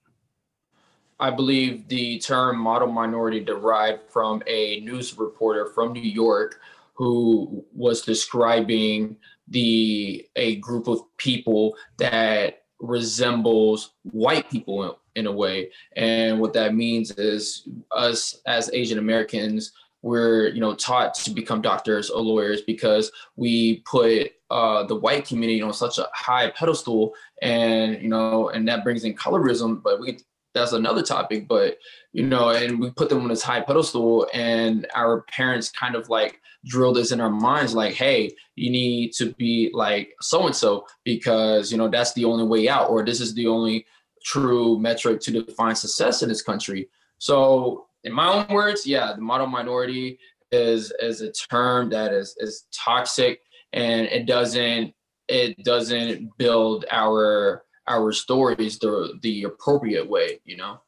I 1.20 1.30
believe 1.30 1.88
the 1.88 2.18
term 2.20 2.58
model 2.58 2.88
minority 2.88 3.40
derived 3.40 4.08
from 4.08 4.42
a 4.46 4.80
news 4.80 5.16
reporter 5.18 5.66
from 5.66 5.92
New 5.92 6.00
York 6.00 6.60
who 6.94 7.64
was 7.72 8.02
describing 8.02 9.16
the 9.48 10.26
a 10.36 10.56
group 10.56 10.88
of 10.88 11.00
people 11.16 11.76
that 11.98 12.64
resembles 12.80 13.94
white 14.02 14.48
people 14.50 14.84
in, 14.84 14.92
in 15.16 15.26
a 15.26 15.32
way. 15.32 15.70
And 15.96 16.40
what 16.40 16.52
that 16.52 16.74
means 16.74 17.10
is 17.12 17.68
us 17.90 18.40
as 18.46 18.70
asian 18.72 18.98
americans 18.98 19.72
we're 20.02 20.48
you 20.48 20.60
know 20.60 20.74
taught 20.74 21.14
to 21.14 21.30
become 21.30 21.60
doctors 21.60 22.10
or 22.10 22.22
lawyers 22.22 22.62
because 22.62 23.10
we 23.36 23.80
put 23.80 24.32
uh, 24.50 24.82
the 24.84 24.94
white 24.94 25.26
community 25.26 25.60
on 25.60 25.74
such 25.74 25.98
a 25.98 26.08
high 26.14 26.50
pedestal 26.50 27.12
and 27.42 28.00
you 28.00 28.08
know 28.08 28.48
and 28.50 28.66
that 28.66 28.84
brings 28.84 29.04
in 29.04 29.14
colorism 29.14 29.82
but 29.82 30.00
we 30.00 30.18
that's 30.58 30.72
another 30.72 31.02
topic 31.02 31.48
but 31.48 31.78
you 32.12 32.24
know 32.24 32.50
and 32.50 32.80
we 32.80 32.90
put 32.90 33.08
them 33.08 33.22
on 33.22 33.28
this 33.28 33.42
high 33.42 33.60
pedestal 33.60 34.26
and 34.34 34.86
our 34.94 35.22
parents 35.22 35.70
kind 35.70 35.94
of 35.94 36.08
like 36.08 36.40
drill 36.66 36.92
this 36.92 37.12
in 37.12 37.20
our 37.20 37.30
minds 37.30 37.74
like 37.74 37.94
hey 37.94 38.30
you 38.56 38.70
need 38.70 39.12
to 39.12 39.32
be 39.34 39.70
like 39.72 40.14
so 40.20 40.46
and 40.46 40.54
so 40.54 40.86
because 41.04 41.70
you 41.70 41.78
know 41.78 41.88
that's 41.88 42.12
the 42.14 42.24
only 42.24 42.44
way 42.44 42.68
out 42.68 42.90
or 42.90 43.04
this 43.04 43.20
is 43.20 43.34
the 43.34 43.46
only 43.46 43.86
true 44.24 44.78
metric 44.78 45.20
to 45.20 45.30
define 45.30 45.74
success 45.74 46.22
in 46.22 46.28
this 46.28 46.42
country. 46.42 46.88
So 47.18 47.86
in 48.04 48.12
my 48.12 48.28
own 48.28 48.46
words 48.54 48.86
yeah 48.86 49.12
the 49.12 49.20
model 49.20 49.46
minority 49.46 50.18
is 50.52 50.92
is 51.00 51.20
a 51.20 51.32
term 51.32 51.90
that 51.90 52.12
is 52.12 52.36
is 52.38 52.66
toxic 52.72 53.40
and 53.72 54.06
it 54.06 54.26
doesn't 54.26 54.94
it 55.28 55.62
doesn't 55.64 56.30
build 56.38 56.84
our 56.90 57.64
our 57.88 58.12
stories 58.12 58.78
the 58.78 59.18
the 59.22 59.44
appropriate 59.44 60.08
way 60.08 60.40
you 60.44 60.56
know 60.56 60.80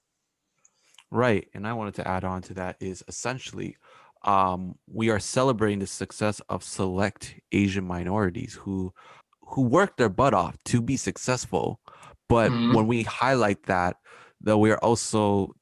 right 1.10 1.48
and 1.54 1.66
i 1.66 1.72
wanted 1.72 1.94
to 1.94 2.06
add 2.06 2.24
on 2.24 2.42
to 2.42 2.54
that 2.54 2.76
is 2.80 3.02
essentially 3.08 3.76
um, 4.22 4.74
we 4.86 5.08
are 5.08 5.18
celebrating 5.18 5.78
the 5.78 5.86
success 5.86 6.40
of 6.48 6.62
select 6.62 7.34
asian 7.52 7.84
minorities 7.84 8.54
who 8.54 8.92
who 9.42 9.62
work 9.62 9.96
their 9.96 10.08
butt 10.10 10.34
off 10.34 10.56
to 10.64 10.82
be 10.82 10.96
successful 10.96 11.80
but 12.28 12.50
mm-hmm. 12.50 12.74
when 12.74 12.86
we 12.86 13.02
highlight 13.02 13.62
that 13.64 13.96
though 14.40 14.58
we 14.58 14.70
are 14.70 14.78
also 14.78 15.54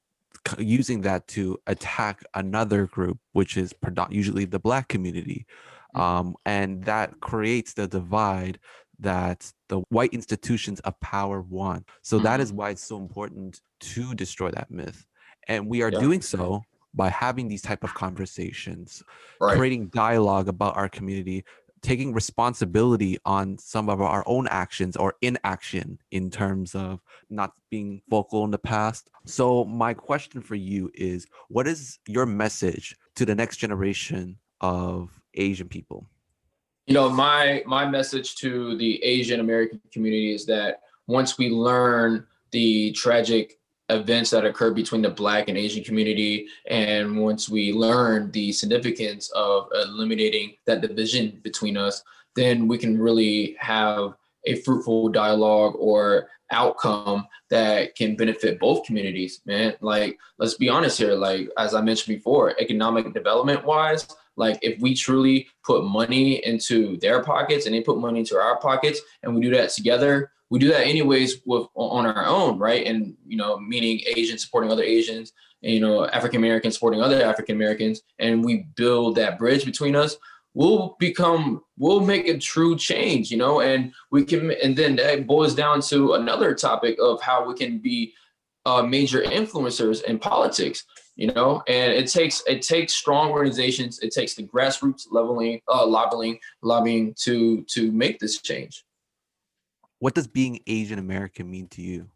using 0.58 1.02
that 1.02 1.26
to 1.28 1.58
attack 1.66 2.24
another 2.34 2.86
group 2.86 3.18
which 3.32 3.56
is 3.56 3.72
usually 4.10 4.44
the 4.44 4.58
black 4.58 4.88
community 4.88 5.46
mm. 5.94 6.00
um, 6.00 6.34
and 6.44 6.84
that 6.84 7.20
creates 7.20 7.74
the 7.74 7.86
divide 7.86 8.58
that 9.00 9.52
the 9.68 9.80
white 9.90 10.12
institutions 10.12 10.80
of 10.80 10.98
power 11.00 11.40
want. 11.40 11.86
So 12.02 12.16
mm-hmm. 12.16 12.24
that 12.24 12.40
is 12.40 12.48
mm-hmm. 12.48 12.58
why 12.58 12.70
it's 12.70 12.84
so 12.84 12.96
important 12.96 13.60
to 13.80 14.14
destroy 14.14 14.50
that 14.50 14.70
myth. 14.70 15.06
And 15.46 15.66
we 15.66 15.82
are 15.82 15.90
yeah. 15.90 16.00
doing 16.00 16.20
so 16.20 16.62
by 16.94 17.08
having 17.08 17.48
these 17.48 17.62
type 17.62 17.84
of 17.84 17.94
conversations, 17.94 19.02
right. 19.40 19.56
creating 19.56 19.88
dialogue 19.88 20.48
about 20.48 20.76
our 20.76 20.88
community, 20.88 21.44
taking 21.80 22.12
responsibility 22.12 23.18
on 23.24 23.56
some 23.58 23.88
of 23.88 24.00
our 24.00 24.24
own 24.26 24.48
actions 24.48 24.96
or 24.96 25.14
inaction 25.22 25.98
in 26.10 26.30
terms 26.30 26.74
of 26.74 27.00
not 27.30 27.52
being 27.70 28.02
vocal 28.10 28.44
in 28.44 28.50
the 28.50 28.58
past. 28.58 29.10
So 29.26 29.64
my 29.64 29.94
question 29.94 30.40
for 30.40 30.54
you 30.54 30.90
is 30.94 31.26
what 31.48 31.68
is 31.68 31.98
your 32.06 32.26
message 32.26 32.96
to 33.14 33.24
the 33.24 33.34
next 33.34 33.58
generation 33.58 34.38
of 34.60 35.20
Asian 35.34 35.68
people? 35.68 36.06
You 36.88 36.94
know 36.94 37.10
my 37.10 37.62
my 37.66 37.86
message 37.86 38.34
to 38.36 38.74
the 38.78 39.02
asian 39.04 39.40
american 39.40 39.80
community 39.92 40.32
is 40.32 40.46
that 40.46 40.80
once 41.06 41.36
we 41.36 41.50
learn 41.50 42.26
the 42.50 42.90
tragic 42.92 43.58
events 43.90 44.30
that 44.30 44.46
occur 44.46 44.70
between 44.70 45.02
the 45.02 45.10
black 45.10 45.48
and 45.48 45.58
asian 45.58 45.84
community 45.84 46.46
and 46.66 47.20
once 47.20 47.46
we 47.46 47.72
learn 47.74 48.30
the 48.30 48.50
significance 48.52 49.30
of 49.34 49.68
eliminating 49.74 50.54
that 50.64 50.80
division 50.80 51.38
between 51.42 51.76
us 51.76 52.02
then 52.34 52.66
we 52.66 52.78
can 52.78 52.98
really 52.98 53.54
have 53.60 54.14
a 54.46 54.54
fruitful 54.56 55.10
dialogue 55.10 55.74
or 55.78 56.28
outcome 56.50 57.26
that 57.50 57.94
can 57.94 58.16
benefit 58.16 58.58
both 58.58 58.84
communities 58.84 59.42
man. 59.44 59.74
Like 59.80 60.18
let's 60.38 60.54
be 60.54 60.70
honest 60.70 60.96
here. 60.96 61.14
Like 61.14 61.50
as 61.58 61.74
i 61.74 61.82
mentioned 61.82 62.16
before 62.16 62.58
economic 62.58 63.12
development 63.12 63.64
wise 63.64 64.08
like 64.38 64.58
if 64.62 64.80
we 64.80 64.94
truly 64.94 65.48
put 65.64 65.84
money 65.84 66.44
into 66.46 66.96
their 66.98 67.22
pockets 67.22 67.66
and 67.66 67.74
they 67.74 67.80
put 67.80 67.98
money 67.98 68.20
into 68.20 68.36
our 68.36 68.58
pockets 68.58 69.00
and 69.22 69.34
we 69.34 69.42
do 69.42 69.50
that 69.50 69.70
together, 69.70 70.30
we 70.50 70.58
do 70.58 70.68
that 70.68 70.86
anyways 70.86 71.42
with 71.44 71.66
on 71.74 72.06
our 72.06 72.26
own, 72.26 72.58
right? 72.58 72.86
And 72.86 73.16
you 73.26 73.36
know, 73.36 73.58
meaning 73.58 74.00
Asians 74.16 74.42
supporting 74.42 74.70
other 74.70 74.82
Asians, 74.84 75.32
and 75.62 75.72
you 75.72 75.80
know, 75.80 76.06
African 76.06 76.38
Americans 76.38 76.74
supporting 76.74 77.02
other 77.02 77.22
African 77.22 77.56
Americans, 77.56 78.02
and 78.18 78.44
we 78.44 78.66
build 78.76 79.16
that 79.16 79.38
bridge 79.38 79.64
between 79.64 79.94
us 79.96 80.16
we'll 80.54 80.96
become 80.98 81.62
we'll 81.76 82.00
make 82.00 82.26
a 82.26 82.36
true 82.36 82.76
change 82.76 83.30
you 83.30 83.36
know 83.36 83.60
and 83.60 83.92
we 84.10 84.24
can 84.24 84.50
and 84.62 84.76
then 84.76 84.96
that 84.96 85.26
boils 85.26 85.54
down 85.54 85.80
to 85.80 86.14
another 86.14 86.52
topic 86.54 86.96
of 87.00 87.20
how 87.22 87.46
we 87.46 87.54
can 87.54 87.78
be 87.78 88.12
uh, 88.66 88.82
major 88.82 89.22
influencers 89.22 90.02
in 90.02 90.18
politics 90.18 90.84
you 91.18 91.32
know? 91.32 91.62
And 91.68 91.92
it 91.92 92.06
takes 92.06 92.42
it 92.46 92.62
takes 92.62 92.94
strong 92.94 93.30
organizations 93.30 93.98
it 93.98 94.12
takes 94.12 94.34
the 94.34 94.44
grassroots 94.44 95.08
leveling 95.10 95.60
uh, 95.68 95.86
lobbying 95.86 96.38
lobbying 96.62 97.14
to 97.24 97.62
to 97.64 97.92
make 97.92 98.18
this 98.20 98.40
change. 98.40 98.84
What 99.98 100.14
does 100.14 100.28
being 100.28 100.60
asian 100.66 100.98
american 100.98 101.50
mean 101.50 101.66
to 101.68 101.82
you? 101.82 102.08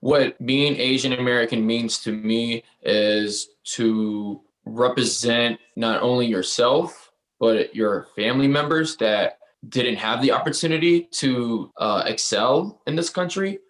What 0.00 0.44
being 0.44 0.76
asian 0.76 1.14
american 1.14 1.64
means 1.64 2.00
to 2.00 2.12
me 2.12 2.64
is 2.82 3.48
to 3.76 4.42
represent 4.66 5.58
not 5.76 6.02
only 6.02 6.26
yourself 6.26 7.12
but 7.40 7.74
your 7.74 8.08
family 8.16 8.48
members 8.48 8.96
that 8.96 9.38
didn't 9.68 9.96
have 9.96 10.20
the 10.20 10.32
opportunity 10.32 11.02
to 11.10 11.72
uh, 11.78 12.02
excel 12.06 12.80
in 12.86 12.96
this 12.96 13.10
country 13.10 13.60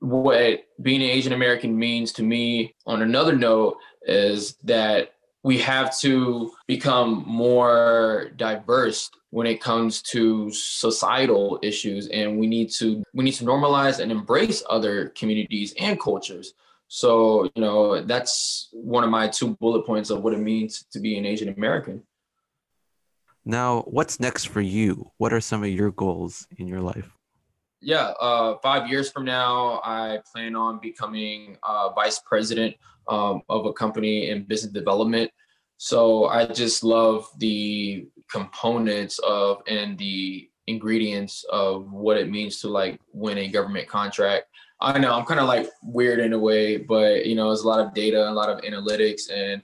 what 0.00 0.64
being 0.82 1.02
an 1.02 1.08
Asian 1.08 1.32
American 1.32 1.78
means 1.78 2.12
to 2.12 2.22
me 2.22 2.74
on 2.86 3.02
another 3.02 3.34
note 3.34 3.78
is 4.02 4.56
that 4.64 5.12
we 5.42 5.58
have 5.58 5.96
to 6.00 6.52
become 6.66 7.24
more 7.26 8.32
diverse 8.36 9.10
when 9.30 9.46
it 9.46 9.60
comes 9.60 10.02
to 10.02 10.50
societal 10.52 11.58
issues 11.62 12.08
and 12.08 12.38
we 12.38 12.46
need 12.46 12.70
to 12.70 13.02
we 13.14 13.24
need 13.24 13.34
to 13.34 13.44
normalize 13.44 14.00
and 14.00 14.10
embrace 14.10 14.62
other 14.68 15.10
communities 15.10 15.72
and 15.78 16.00
cultures. 16.00 16.54
So 16.88 17.44
you 17.54 17.62
know 17.62 18.02
that's 18.02 18.68
one 18.72 19.04
of 19.04 19.10
my 19.10 19.28
two 19.28 19.56
bullet 19.56 19.86
points 19.86 20.10
of 20.10 20.22
what 20.22 20.32
it 20.32 20.40
means 20.40 20.84
to 20.92 21.00
be 21.00 21.16
an 21.16 21.24
asian 21.24 21.48
american. 21.48 22.02
Now 23.44 23.82
what's 23.82 24.18
next 24.18 24.44
for 24.46 24.60
you? 24.60 25.10
What 25.18 25.32
are 25.32 25.40
some 25.40 25.62
of 25.62 25.70
your 25.70 25.92
goals 25.92 26.46
in 26.58 26.66
your 26.66 26.80
life 26.80 27.15
yeah, 27.80 28.12
uh, 28.20 28.56
five 28.62 28.88
years 28.88 29.10
from 29.10 29.24
now, 29.24 29.80
I 29.84 30.20
plan 30.32 30.56
on 30.56 30.80
becoming 30.80 31.56
uh, 31.62 31.90
vice 31.90 32.20
president 32.20 32.74
um, 33.08 33.42
of 33.48 33.66
a 33.66 33.72
company 33.72 34.30
in 34.30 34.44
business 34.44 34.72
development. 34.72 35.30
So 35.76 36.26
I 36.26 36.46
just 36.46 36.82
love 36.82 37.28
the 37.38 38.08
components 38.30 39.18
of 39.20 39.62
and 39.68 39.98
the 39.98 40.48
ingredients 40.66 41.44
of 41.50 41.92
what 41.92 42.16
it 42.16 42.30
means 42.30 42.60
to 42.60 42.68
like 42.68 42.98
win 43.12 43.38
a 43.38 43.48
government 43.48 43.88
contract. 43.88 44.46
I 44.80 44.98
know 44.98 45.14
I'm 45.14 45.24
kind 45.24 45.40
of 45.40 45.46
like 45.46 45.68
weird 45.82 46.18
in 46.18 46.32
a 46.32 46.38
way, 46.38 46.78
but 46.78 47.26
you 47.26 47.34
know, 47.34 47.50
it's 47.50 47.62
a 47.62 47.68
lot 47.68 47.80
of 47.80 47.94
data, 47.94 48.28
a 48.28 48.30
lot 48.30 48.48
of 48.48 48.60
analytics, 48.62 49.30
and 49.30 49.62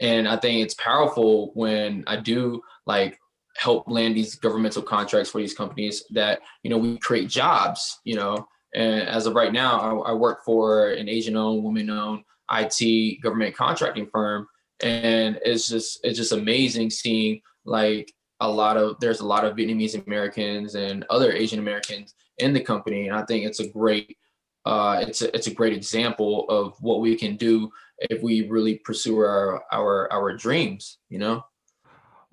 and 0.00 0.28
I 0.28 0.36
think 0.36 0.62
it's 0.62 0.74
powerful 0.74 1.52
when 1.54 2.04
I 2.06 2.16
do 2.16 2.60
like 2.86 3.18
help 3.56 3.88
land 3.88 4.16
these 4.16 4.34
governmental 4.34 4.82
contracts 4.82 5.30
for 5.30 5.38
these 5.38 5.54
companies 5.54 6.04
that 6.10 6.40
you 6.62 6.70
know 6.70 6.78
we 6.78 6.98
create 6.98 7.28
jobs. 7.28 8.00
You 8.04 8.16
know, 8.16 8.46
and 8.74 9.02
as 9.02 9.26
of 9.26 9.34
right 9.34 9.52
now, 9.52 10.02
I, 10.02 10.10
I 10.10 10.12
work 10.14 10.44
for 10.44 10.90
an 10.90 11.08
Asian-owned, 11.08 11.62
woman-owned 11.62 12.24
IT 12.50 13.22
government 13.22 13.56
contracting 13.56 14.08
firm, 14.12 14.46
and 14.82 15.38
it's 15.44 15.68
just 15.68 16.00
it's 16.04 16.18
just 16.18 16.32
amazing 16.32 16.90
seeing 16.90 17.40
like 17.64 18.12
a 18.40 18.50
lot 18.50 18.76
of 18.76 18.98
there's 19.00 19.20
a 19.20 19.26
lot 19.26 19.44
of 19.44 19.56
Vietnamese 19.56 20.04
Americans 20.06 20.74
and 20.74 21.04
other 21.10 21.32
Asian 21.32 21.58
Americans 21.58 22.14
in 22.38 22.52
the 22.52 22.60
company, 22.60 23.08
and 23.08 23.16
I 23.16 23.24
think 23.24 23.44
it's 23.44 23.60
a 23.60 23.68
great 23.68 24.16
uh, 24.64 25.04
it's 25.06 25.22
a 25.22 25.34
it's 25.34 25.46
a 25.46 25.54
great 25.54 25.72
example 25.72 26.46
of 26.48 26.74
what 26.80 27.00
we 27.00 27.16
can 27.16 27.36
do 27.36 27.70
if 27.98 28.22
we 28.22 28.48
really 28.48 28.76
pursue 28.78 29.18
our 29.18 29.62
our 29.72 30.12
our 30.12 30.36
dreams. 30.36 30.98
You 31.08 31.18
know. 31.18 31.44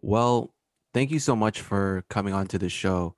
Well, 0.01 0.53
thank 0.93 1.11
you 1.11 1.19
so 1.19 1.35
much 1.35 1.61
for 1.61 2.03
coming 2.09 2.33
on 2.33 2.47
to 2.47 2.59
the 2.59 2.69
show. 2.69 3.15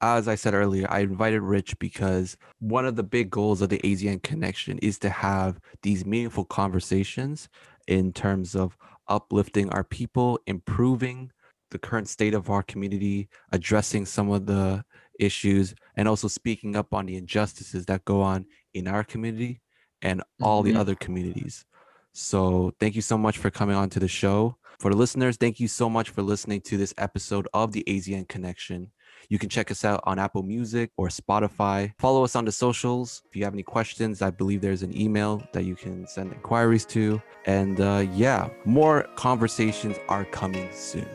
As 0.00 0.28
I 0.28 0.36
said 0.36 0.54
earlier, 0.54 0.86
I 0.90 1.00
invited 1.00 1.40
Rich 1.40 1.78
because 1.78 2.36
one 2.60 2.86
of 2.86 2.94
the 2.94 3.02
big 3.02 3.30
goals 3.30 3.60
of 3.60 3.68
the 3.68 3.78
ASEAN 3.78 4.22
connection 4.22 4.78
is 4.78 4.98
to 5.00 5.10
have 5.10 5.58
these 5.82 6.06
meaningful 6.06 6.44
conversations 6.44 7.48
in 7.88 8.12
terms 8.12 8.54
of 8.54 8.76
uplifting 9.08 9.70
our 9.70 9.82
people, 9.82 10.38
improving 10.46 11.32
the 11.70 11.78
current 11.78 12.08
state 12.08 12.34
of 12.34 12.48
our 12.50 12.62
community, 12.62 13.28
addressing 13.52 14.06
some 14.06 14.30
of 14.30 14.46
the 14.46 14.84
issues, 15.18 15.74
and 15.96 16.06
also 16.06 16.28
speaking 16.28 16.76
up 16.76 16.94
on 16.94 17.06
the 17.06 17.16
injustices 17.16 17.86
that 17.86 18.04
go 18.04 18.20
on 18.22 18.46
in 18.74 18.86
our 18.86 19.02
community 19.02 19.60
and 20.02 20.22
all 20.40 20.62
mm-hmm. 20.62 20.74
the 20.74 20.80
other 20.80 20.94
communities. 20.94 21.64
So, 22.12 22.72
thank 22.80 22.94
you 22.94 23.02
so 23.02 23.18
much 23.18 23.38
for 23.38 23.50
coming 23.50 23.76
on 23.76 23.90
to 23.90 24.00
the 24.00 24.08
show. 24.08 24.56
For 24.78 24.92
the 24.92 24.96
listeners, 24.96 25.36
thank 25.36 25.58
you 25.58 25.66
so 25.66 25.90
much 25.90 26.10
for 26.10 26.22
listening 26.22 26.60
to 26.62 26.76
this 26.76 26.94
episode 26.98 27.48
of 27.52 27.72
the 27.72 27.82
ASEAN 27.88 28.28
Connection. 28.28 28.92
You 29.28 29.36
can 29.36 29.48
check 29.48 29.72
us 29.72 29.84
out 29.84 30.00
on 30.04 30.20
Apple 30.20 30.44
Music 30.44 30.92
or 30.96 31.08
Spotify. 31.08 31.92
Follow 31.98 32.22
us 32.22 32.36
on 32.36 32.44
the 32.44 32.52
socials. 32.52 33.22
If 33.28 33.34
you 33.34 33.42
have 33.42 33.54
any 33.54 33.64
questions, 33.64 34.22
I 34.22 34.30
believe 34.30 34.60
there's 34.60 34.84
an 34.84 34.96
email 34.96 35.42
that 35.52 35.64
you 35.64 35.74
can 35.74 36.06
send 36.06 36.32
inquiries 36.32 36.84
to. 36.86 37.20
And 37.44 37.80
uh, 37.80 38.06
yeah, 38.12 38.50
more 38.64 39.02
conversations 39.16 39.96
are 40.08 40.24
coming 40.26 40.68
soon. 40.72 41.08